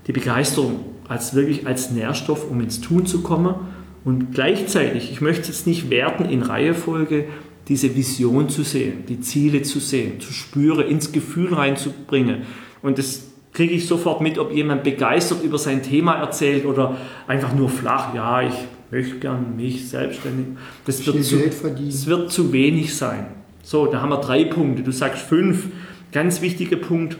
[0.05, 3.55] die Begeisterung als wirklich als Nährstoff, um ins Tun zu kommen
[4.03, 7.25] und gleichzeitig, ich möchte es nicht werten in Reihefolge,
[7.67, 12.43] diese Vision zu sehen, die Ziele zu sehen, zu spüren, ins Gefühl reinzubringen.
[12.83, 17.55] Und das kriege ich sofort mit, ob jemand begeistert über sein Thema erzählt oder einfach
[17.55, 18.53] nur flach, ja, ich
[18.91, 20.45] möchte gern mich selbstständig.
[20.85, 23.25] Das wird, zu, das wird zu wenig sein.
[23.63, 24.83] So, da haben wir drei Punkte.
[24.83, 25.69] Du sagst fünf.
[26.11, 27.17] Ganz wichtiger Punkt.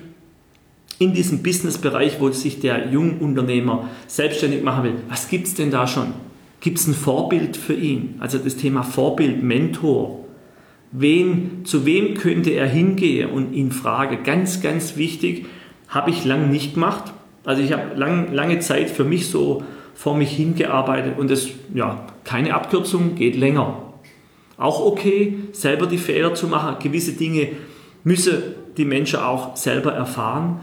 [0.97, 5.87] In diesem Businessbereich, wo sich der Jungunternehmer selbstständig machen will, was gibt es denn da
[5.87, 6.13] schon?
[6.61, 8.15] Gibt es ein Vorbild für ihn?
[8.19, 10.25] Also das Thema Vorbild, Mentor.
[10.91, 14.23] Wen, zu wem könnte er hingehen und ihn fragen?
[14.23, 15.45] Ganz, ganz wichtig,
[15.89, 17.13] habe ich lange nicht gemacht.
[17.43, 22.05] Also ich habe lang, lange Zeit für mich so vor mich hingearbeitet und das, ja,
[22.23, 23.93] keine Abkürzung, geht länger.
[24.57, 26.77] Auch okay, selber die Fehler zu machen.
[26.81, 27.49] Gewisse Dinge
[28.03, 28.41] müssen
[28.77, 30.61] die Menschen auch selber erfahren.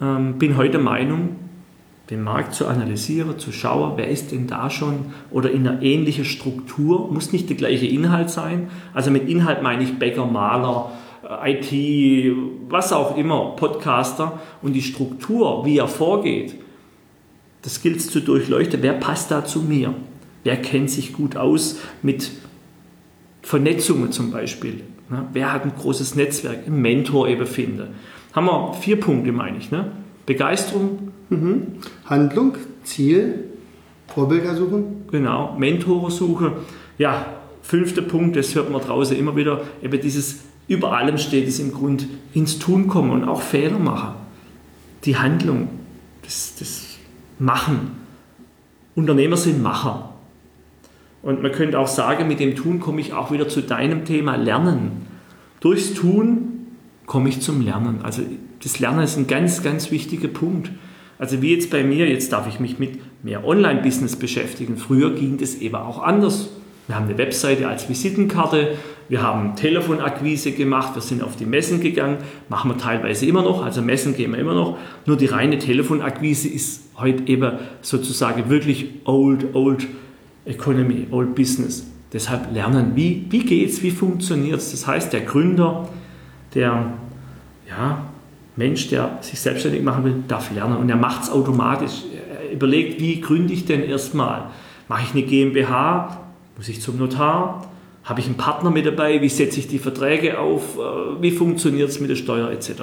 [0.00, 1.36] Ähm, bin heute der Meinung,
[2.10, 6.24] den Markt zu analysieren, zu schauen, wer ist denn da schon oder in einer ähnlichen
[6.24, 8.68] Struktur, muss nicht der gleiche Inhalt sein.
[8.94, 10.90] Also mit Inhalt meine ich Bäcker, Maler,
[11.44, 12.36] äh, IT,
[12.68, 16.56] was auch immer, Podcaster und die Struktur, wie er vorgeht,
[17.62, 18.82] das gilt es zu durchleuchten.
[18.82, 19.94] Wer passt da zu mir?
[20.44, 22.30] Wer kennt sich gut aus mit
[23.42, 24.82] Vernetzungen zum Beispiel?
[25.10, 25.26] Ne?
[25.32, 26.66] Wer hat ein großes Netzwerk?
[26.66, 27.88] Ein Mentor eben finde.
[28.32, 29.70] Haben wir vier Punkte, meine ich.
[29.70, 29.92] Ne?
[30.26, 31.10] Begeisterung.
[31.30, 31.74] Mhm.
[32.06, 33.44] Handlung, Ziel,
[34.08, 35.04] Vorbilder suchen.
[35.10, 36.52] Genau, Mentore suchen.
[36.98, 37.26] Ja,
[37.62, 41.72] fünfter Punkt, das hört man draußen immer wieder, eben dieses, über allem steht es im
[41.72, 44.14] Grund, ins Tun kommen und auch Fehler machen.
[45.04, 45.68] Die Handlung,
[46.22, 46.86] das, das
[47.38, 47.92] Machen.
[48.94, 50.12] Unternehmer sind Macher.
[51.22, 54.36] Und man könnte auch sagen, mit dem Tun komme ich auch wieder zu deinem Thema
[54.36, 55.06] Lernen.
[55.60, 56.49] Durchs Tun
[57.10, 58.02] komme ich zum Lernen.
[58.04, 58.22] Also
[58.62, 60.70] das Lernen ist ein ganz, ganz wichtiger Punkt.
[61.18, 64.76] Also wie jetzt bei mir, jetzt darf ich mich mit mehr Online-Business beschäftigen.
[64.76, 66.50] Früher ging das eben auch anders.
[66.86, 68.76] Wir haben eine Webseite als Visitenkarte,
[69.08, 72.18] wir haben Telefonakquise gemacht, wir sind auf die Messen gegangen,
[72.48, 74.78] machen wir teilweise immer noch, also Messen gehen wir immer noch.
[75.04, 79.88] Nur die reine Telefonakquise ist heute eben sozusagen wirklich old, old
[80.44, 81.90] economy, old business.
[82.12, 84.70] Deshalb lernen, wie, wie geht es, wie funktioniert es.
[84.70, 85.88] Das heißt, der Gründer,
[86.54, 86.92] der
[87.70, 88.04] ja,
[88.56, 92.02] Mensch, der sich selbstständig machen will, darf lernen und er macht es automatisch.
[92.12, 94.50] Er überlegt, wie gründe ich denn erstmal?
[94.88, 96.18] Mache ich eine GmbH?
[96.56, 97.66] Muss ich zum Notar?
[98.04, 99.22] Habe ich einen Partner mit dabei?
[99.22, 100.76] Wie setze ich die Verträge auf?
[100.76, 102.82] Äh, wie funktioniert es mit der Steuer etc.?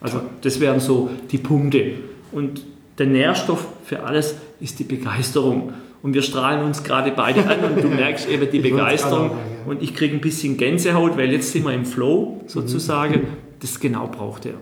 [0.00, 1.92] Also das wären so die Punkte.
[2.30, 2.62] Und
[2.98, 5.72] der Nährstoff für alles ist die Begeisterung.
[6.02, 9.32] Und wir strahlen uns gerade beide an und du merkst eben die Begeisterung.
[9.66, 13.26] Und ich kriege ein bisschen Gänsehaut, weil jetzt sind wir im Flow sozusagen.
[13.60, 14.54] Das genau braucht er.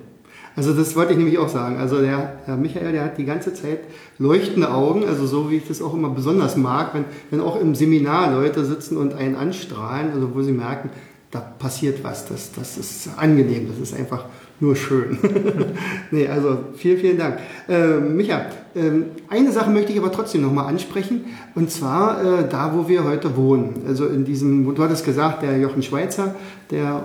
[0.56, 1.76] Also das wollte ich nämlich auch sagen.
[1.76, 3.80] Also der Herr Michael, der hat die ganze Zeit
[4.18, 7.74] leuchtende Augen, also so wie ich das auch immer besonders mag, wenn, wenn auch im
[7.74, 10.88] Seminar Leute sitzen und einen anstrahlen, also wo sie merken,
[11.30, 14.24] da passiert was, das, das ist angenehm, das ist einfach
[14.60, 15.18] nur schön.
[16.10, 17.38] nee, also vielen, vielen Dank.
[17.68, 18.90] Äh, Micha, äh,
[19.28, 23.36] eine Sache möchte ich aber trotzdem nochmal ansprechen, und zwar äh, da, wo wir heute
[23.36, 23.82] wohnen.
[23.86, 26.34] Also in diesem, du hattest gesagt, der Jochen Schweizer,
[26.70, 27.02] der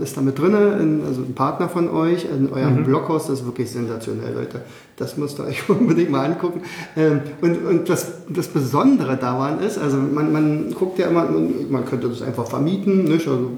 [0.00, 2.84] äh, ist da mit drin, also ein Partner von euch, in eurem mhm.
[2.84, 4.62] Bloghaus, das ist wirklich sensationell, Leute.
[4.96, 6.62] Das müsst ihr euch unbedingt mal angucken.
[6.96, 11.28] Ähm, und und das, das Besondere daran ist, also man, man guckt ja immer,
[11.70, 13.28] man könnte das einfach vermieten, nicht?
[13.28, 13.52] Also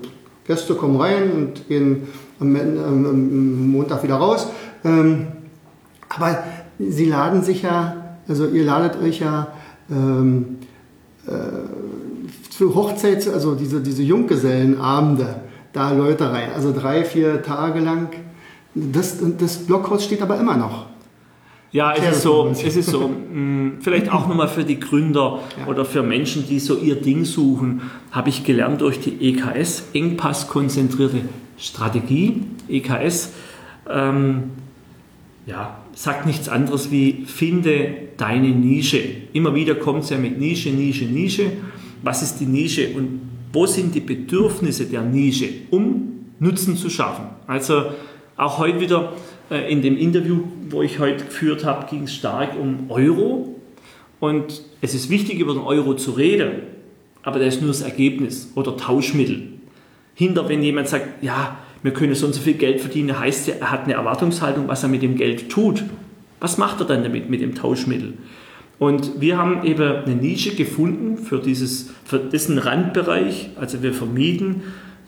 [0.47, 2.09] Gäste kommen rein und gehen
[2.41, 4.49] am, am Montag wieder raus.
[4.85, 5.29] Ähm,
[6.09, 6.43] aber
[6.79, 9.49] sie laden sich ja, also ihr ladet euch ja
[9.91, 10.59] ähm,
[11.27, 11.31] äh,
[12.51, 15.37] für Hochzeits, also diese, diese Junggesellenabende,
[15.73, 16.51] da Leute rein.
[16.55, 18.09] Also drei, vier Tage lang.
[18.75, 20.87] Das, das Blockhaus steht aber immer noch.
[21.73, 25.67] Ja, es ist so, es ist so, mm, vielleicht auch nochmal für die Gründer ja.
[25.69, 31.21] oder für Menschen, die so ihr Ding suchen, habe ich gelernt durch die EKS, Engpass-konzentrierte
[31.61, 33.33] Strategie, EKS,
[33.89, 34.51] ähm,
[35.47, 39.01] ja, sagt nichts anderes wie finde deine Nische.
[39.33, 41.53] Immer wieder kommt es ja mit Nische, Nische, Nische.
[42.03, 43.21] Was ist die Nische und
[43.53, 47.25] wo sind die Bedürfnisse der Nische, um Nutzen zu schaffen?
[47.47, 47.87] Also
[48.37, 49.13] auch heute wieder
[49.51, 53.57] äh, in dem Interview, wo ich heute geführt habe, ging es stark um Euro.
[54.21, 56.51] Und es ist wichtig, über den Euro zu reden,
[57.23, 59.50] aber der ist nur das Ergebnis oder Tauschmittel.
[60.21, 63.55] Hinter, wenn jemand sagt, ja, wir können so und so viel Geld verdienen, heißt ja,
[63.59, 65.83] er hat eine Erwartungshaltung, was er mit dem Geld tut.
[66.41, 68.19] Was macht er dann damit, mit dem Tauschmittel?
[68.79, 73.49] Und wir haben eben eine Nische gefunden für, dieses, für diesen Randbereich.
[73.59, 74.63] Also wir vermieten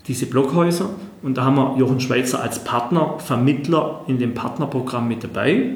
[0.07, 0.89] diese Blockhäuser
[1.21, 5.75] und da haben wir Jochen Schweizer als Partner, Vermittler in dem Partnerprogramm mit dabei.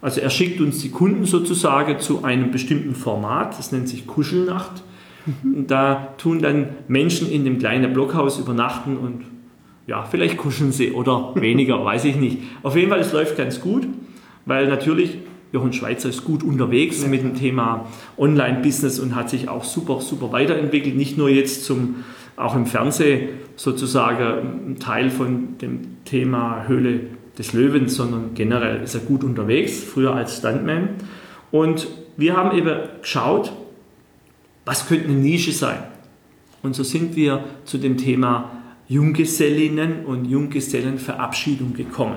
[0.00, 4.84] Also er schickt uns die Kunden sozusagen zu einem bestimmten Format, das nennt sich Kuschelnacht.
[5.66, 9.22] Da tun dann Menschen in dem kleinen Blockhaus übernachten und
[9.86, 12.38] ja, vielleicht kuscheln sie oder weniger, weiß ich nicht.
[12.62, 13.86] Auf jeden Fall, es läuft ganz gut,
[14.44, 15.18] weil natürlich
[15.52, 17.08] Jochen Schweizer ist gut unterwegs ja.
[17.08, 17.86] mit dem Thema
[18.18, 20.96] Online-Business und hat sich auch super, super weiterentwickelt.
[20.96, 22.04] Nicht nur jetzt zum,
[22.36, 27.00] auch im Fernsehen sozusagen ein Teil von dem Thema Höhle
[27.38, 30.90] des Löwens, sondern generell ist er gut unterwegs, früher als Stuntman.
[31.50, 33.52] Und wir haben eben geschaut,
[34.66, 35.78] was könnte eine Nische sein.
[36.62, 38.50] Und so sind wir zu dem Thema
[38.88, 42.16] Junggesellinnen und Junggesellenverabschiedung gekommen.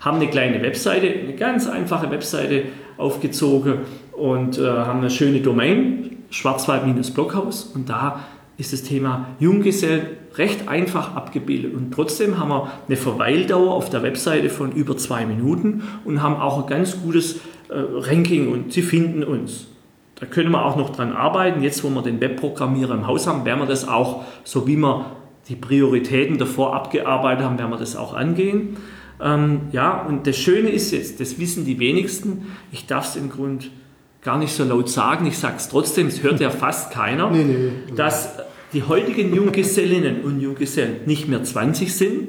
[0.00, 2.64] Haben eine kleine Webseite, eine ganz einfache Webseite
[2.96, 3.80] aufgezogen
[4.12, 7.64] und äh, haben eine schöne Domain, Schwarzwald-Blockhaus.
[7.74, 8.20] Und da
[8.58, 10.06] ist das Thema Junggesellen
[10.36, 11.74] recht einfach abgebildet.
[11.74, 16.36] Und trotzdem haben wir eine Verweildauer auf der Webseite von über zwei Minuten und haben
[16.36, 17.36] auch ein ganz gutes
[17.68, 19.71] äh, Ranking und Sie finden uns.
[20.22, 21.64] Da können wir auch noch dran arbeiten.
[21.64, 25.16] Jetzt, wo wir den Webprogrammierer im Haus haben, werden wir das auch, so wie wir
[25.48, 28.76] die Prioritäten davor abgearbeitet haben, werden wir das auch angehen.
[29.20, 33.30] Ähm, ja, und das Schöne ist jetzt, das wissen die wenigsten, ich darf es im
[33.30, 33.64] Grunde
[34.22, 37.42] gar nicht so laut sagen, ich sage es trotzdem, es hört ja fast keiner, nee,
[37.42, 37.96] nee, nee.
[37.96, 38.38] dass
[38.72, 42.28] die heutigen Junggesellinnen und Junggesellen nicht mehr 20 sind,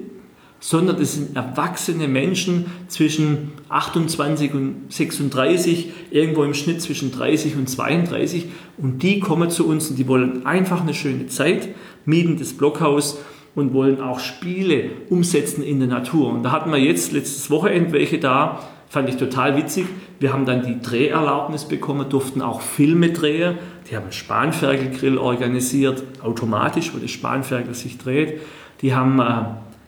[0.63, 7.69] sondern das sind erwachsene Menschen zwischen 28 und 36, irgendwo im Schnitt zwischen 30 und
[7.69, 8.45] 32
[8.77, 11.67] und die kommen zu uns und die wollen einfach eine schöne Zeit,
[12.05, 13.17] mieten das Blockhaus
[13.55, 16.29] und wollen auch Spiele umsetzen in der Natur.
[16.29, 19.85] Und da hatten wir jetzt letztes Wochenende welche da, fand ich total witzig.
[20.21, 23.57] Wir haben dann die Dreherlaubnis bekommen, durften auch Filme drehen.
[23.91, 28.39] Die haben einen Spanferkelgrill organisiert, automatisch, wo das Spanferkel sich dreht.
[28.81, 29.43] Die haben äh,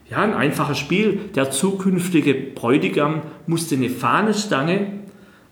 [0.09, 1.19] ja, ein einfaches Spiel.
[1.35, 4.87] Der zukünftige Bräutigam musste eine Fahnenstange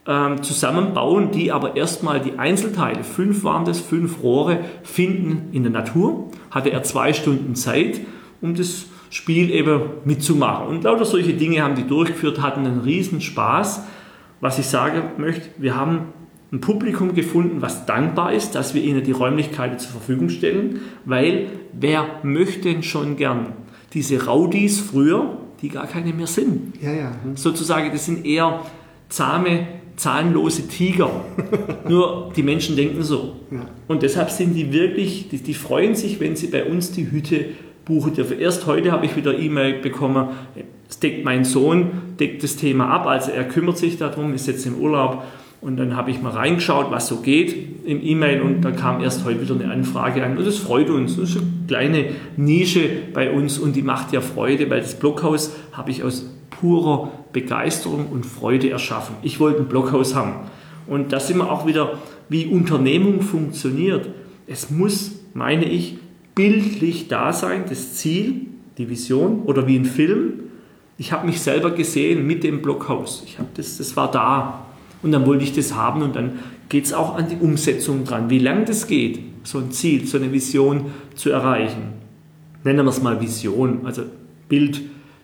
[0.06, 5.72] äh, zusammenbauen, die aber erstmal die Einzelteile, fünf waren das, fünf Rohre, finden in der
[5.72, 6.30] Natur.
[6.52, 8.02] Hatte er zwei Stunden Zeit,
[8.42, 10.68] um das Spiel eben mitzumachen.
[10.68, 13.84] Und lauter solche Dinge haben die durchgeführt, hatten einen riesen Spaß.
[14.42, 16.08] Was ich sagen möchte, wir haben
[16.52, 21.48] ein Publikum gefunden, was dankbar ist, dass wir ihnen die Räumlichkeiten zur Verfügung stellen, weil
[21.72, 23.54] wer möchte denn schon gern
[23.94, 26.74] diese Raudis früher, die gar keine mehr sind.
[26.82, 27.12] Ja, ja.
[27.36, 28.62] Sozusagen, das sind eher
[29.10, 31.10] zahme, zahnlose Tiger.
[31.88, 33.36] Nur die Menschen denken so.
[33.52, 33.66] Ja.
[33.88, 37.46] Und deshalb sind die wirklich, die, die freuen sich, wenn sie bei uns die Hütte
[37.86, 38.40] buchen dürfen.
[38.40, 40.30] Erst heute habe ich wieder E-Mail bekommen,
[40.90, 44.66] es deckt mein Sohn, deckt das Thema ab, also er kümmert sich darum, ist jetzt
[44.66, 45.24] im Urlaub
[45.64, 49.24] und dann habe ich mal reingeschaut, was so geht im E-Mail und da kam erst
[49.24, 51.16] heute wieder eine Anfrage an und das freut uns.
[51.16, 52.06] Das ist eine kleine
[52.36, 57.12] Nische bei uns und die macht ja Freude, weil das Blockhaus habe ich aus purer
[57.32, 59.16] Begeisterung und Freude erschaffen.
[59.22, 60.34] Ich wollte ein Blockhaus haben.
[60.86, 61.98] Und da sind wir auch wieder,
[62.28, 64.10] wie Unternehmung funktioniert.
[64.48, 65.98] Es muss, meine ich,
[66.36, 68.48] bildlich da sein, das Ziel,
[68.78, 70.34] die Vision oder wie ein Film.
[70.98, 73.24] Ich habe mich selber gesehen mit dem Blockhaus.
[73.26, 74.66] Ich das, das war da.
[75.04, 76.40] Und dann wollte ich das haben und dann
[76.70, 78.30] geht es auch an die Umsetzung dran.
[78.30, 80.86] Wie lange das geht, so ein Ziel, so eine Vision
[81.16, 81.94] zu erreichen.
[82.64, 84.04] Nennen wir es mal Vision, also
[84.48, 84.82] Bild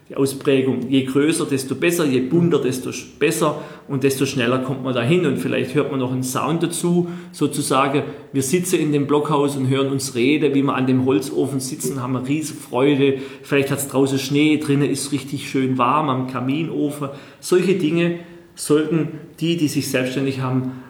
[0.09, 0.89] die Ausprägung.
[0.89, 5.25] Je größer, desto besser, je bunter, desto besser und desto schneller kommt man dahin.
[5.25, 8.03] Und vielleicht hört man noch einen Sound dazu, sozusagen.
[8.33, 12.01] Wir sitzen in dem Blockhaus und hören uns reden, wie wir an dem Holzofen sitzen,
[12.01, 13.19] haben eine riesige Freude.
[13.43, 17.09] Vielleicht hat es draußen Schnee, drinnen ist richtig schön warm am Kaminofen.
[17.39, 18.19] Solche Dinge
[18.59, 19.07] sollten
[19.39, 20.83] die, die sich selbstständig haben,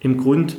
[0.00, 0.56] im Grund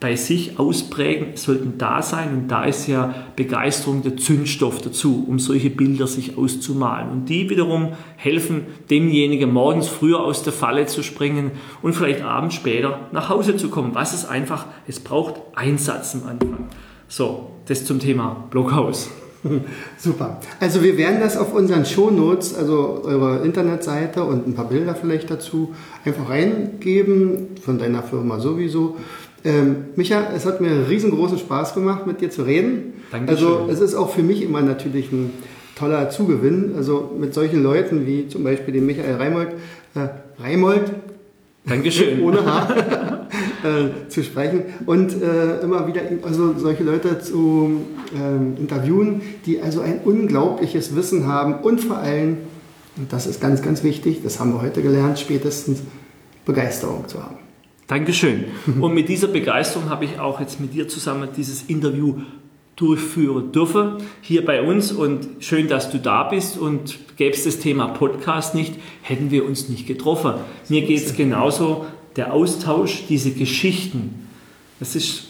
[0.00, 2.32] bei sich ausprägen, sollten da sein.
[2.32, 7.10] Und da ist ja Begeisterung der Zündstoff dazu, um solche Bilder sich auszumalen.
[7.10, 12.54] Und die wiederum helfen demjenigen, morgens früher aus der Falle zu springen und vielleicht abends
[12.54, 13.94] später nach Hause zu kommen.
[13.94, 16.68] Was ist einfach, es braucht Einsatz am Anfang.
[17.08, 19.10] So, das zum Thema Blockhaus.
[19.98, 20.40] Super.
[20.60, 25.30] Also wir werden das auf unseren Shownotes, also eure Internetseite und ein paar Bilder vielleicht
[25.30, 25.74] dazu
[26.04, 28.96] einfach reingeben, von deiner Firma sowieso.
[29.44, 32.94] Ähm, Micha, es hat mir riesengroßen Spaß gemacht, mit dir zu reden.
[33.10, 33.46] Dankeschön.
[33.46, 35.30] Also es ist auch für mich immer natürlich ein
[35.76, 36.72] toller Zugewinn.
[36.76, 39.48] Also mit solchen Leuten wie zum Beispiel dem Michael Reimold,
[39.94, 40.08] äh,
[40.42, 40.90] Reimold,
[41.66, 42.20] Dankeschön.
[42.22, 43.26] ohne H,
[43.62, 47.80] äh, zu sprechen und äh, immer wieder also solche Leute zu
[48.14, 52.38] äh, interviewen, die also ein unglaubliches Wissen haben und vor allem,
[52.96, 55.80] und das ist ganz, ganz wichtig, das haben wir heute gelernt, spätestens
[56.44, 57.36] Begeisterung zu haben.
[57.86, 58.44] Dankeschön.
[58.80, 62.16] Und mit dieser Begeisterung habe ich auch jetzt mit dir zusammen dieses Interview
[62.76, 64.92] durchführen dürfen, hier bei uns.
[64.92, 66.58] Und schön, dass du da bist.
[66.58, 70.34] Und gäbe es das Thema Podcast nicht, hätten wir uns nicht getroffen.
[70.68, 74.26] Mir geht es genauso, der Austausch, diese Geschichten,
[74.78, 75.28] das ist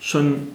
[0.00, 0.48] schon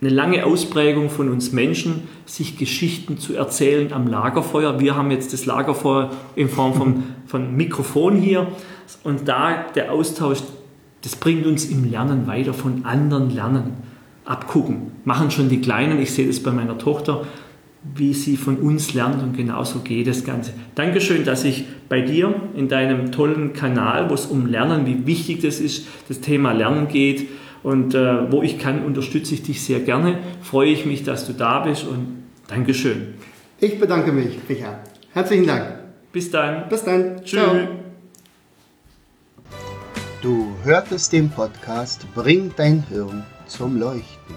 [0.00, 4.80] eine lange Ausprägung von uns Menschen, sich Geschichten zu erzählen am Lagerfeuer.
[4.80, 8.46] Wir haben jetzt das Lagerfeuer in Form von, von Mikrofon hier.
[9.04, 10.38] Und da der Austausch,
[11.02, 13.76] das bringt uns im Lernen weiter, von anderen lernen,
[14.30, 14.92] abgucken.
[15.04, 17.26] Machen schon die Kleinen, ich sehe das bei meiner Tochter,
[17.94, 20.52] wie sie von uns lernt und genauso geht das Ganze.
[20.74, 25.42] Dankeschön, dass ich bei dir in deinem tollen Kanal, wo es um Lernen, wie wichtig
[25.42, 27.28] das ist, das Thema Lernen geht
[27.62, 30.18] und äh, wo ich kann, unterstütze ich dich sehr gerne.
[30.42, 33.14] Freue ich mich, dass du da bist und Dankeschön.
[33.58, 34.78] Ich bedanke mich, Richard.
[35.12, 35.66] Herzlichen Dank.
[36.12, 36.68] Bis dann.
[36.68, 37.22] Bis dann.
[37.24, 37.40] Tschüss.
[37.40, 37.56] Ciao.
[40.22, 44.34] Du hörtest den Podcast Bring dein Hirn zum Leuchten.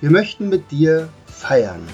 [0.00, 1.86] Wir möchten mit dir feiern.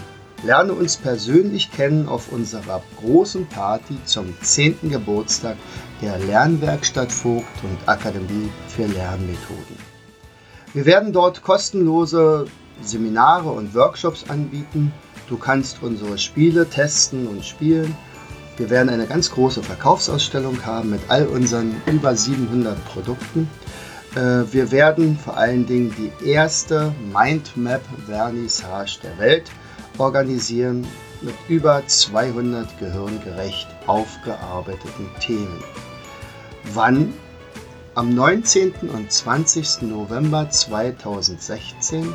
[0.43, 4.91] Lerne uns persönlich kennen auf unserer großen Party zum 10.
[4.91, 5.57] Geburtstag
[6.01, 9.77] der Lernwerkstatt Vogt und Akademie für Lernmethoden.
[10.73, 12.47] Wir werden dort kostenlose
[12.81, 14.93] Seminare und Workshops anbieten.
[15.29, 17.95] Du kannst unsere Spiele testen und spielen
[18.59, 23.49] wir werden eine ganz große Verkaufsausstellung haben mit all unseren über 700 Produkten.
[24.15, 29.51] Äh, wir werden vor allen Dingen die erste Mindmap Vernissage der Welt
[29.97, 30.87] organisieren
[31.23, 35.63] mit über 200 gehirngerecht aufgearbeiteten Themen.
[36.75, 37.15] Wann?
[37.95, 38.73] Am 19.
[38.95, 39.83] und 20.
[39.83, 42.13] November 2016,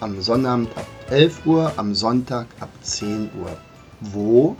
[0.00, 3.56] am Sonnabend ab 11 Uhr, am Sonntag ab 10 Uhr.
[4.00, 4.56] Wo?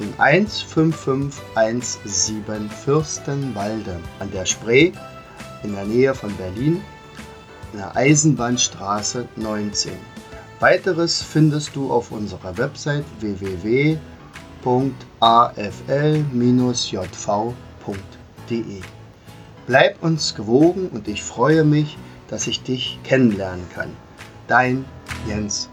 [0.00, 4.90] in 15517 Fürstenwalde an der Spree
[5.64, 6.80] in der Nähe von Berlin
[7.72, 9.94] in der Eisenbahnstraße 19.
[10.60, 14.00] Weiteres findest du auf unserer Website www.afl-jv.de.
[19.66, 21.98] Bleib uns gewogen und ich freue mich,
[22.28, 23.90] dass ich dich kennenlernen kann.
[24.46, 24.84] Dein
[25.26, 25.68] Jens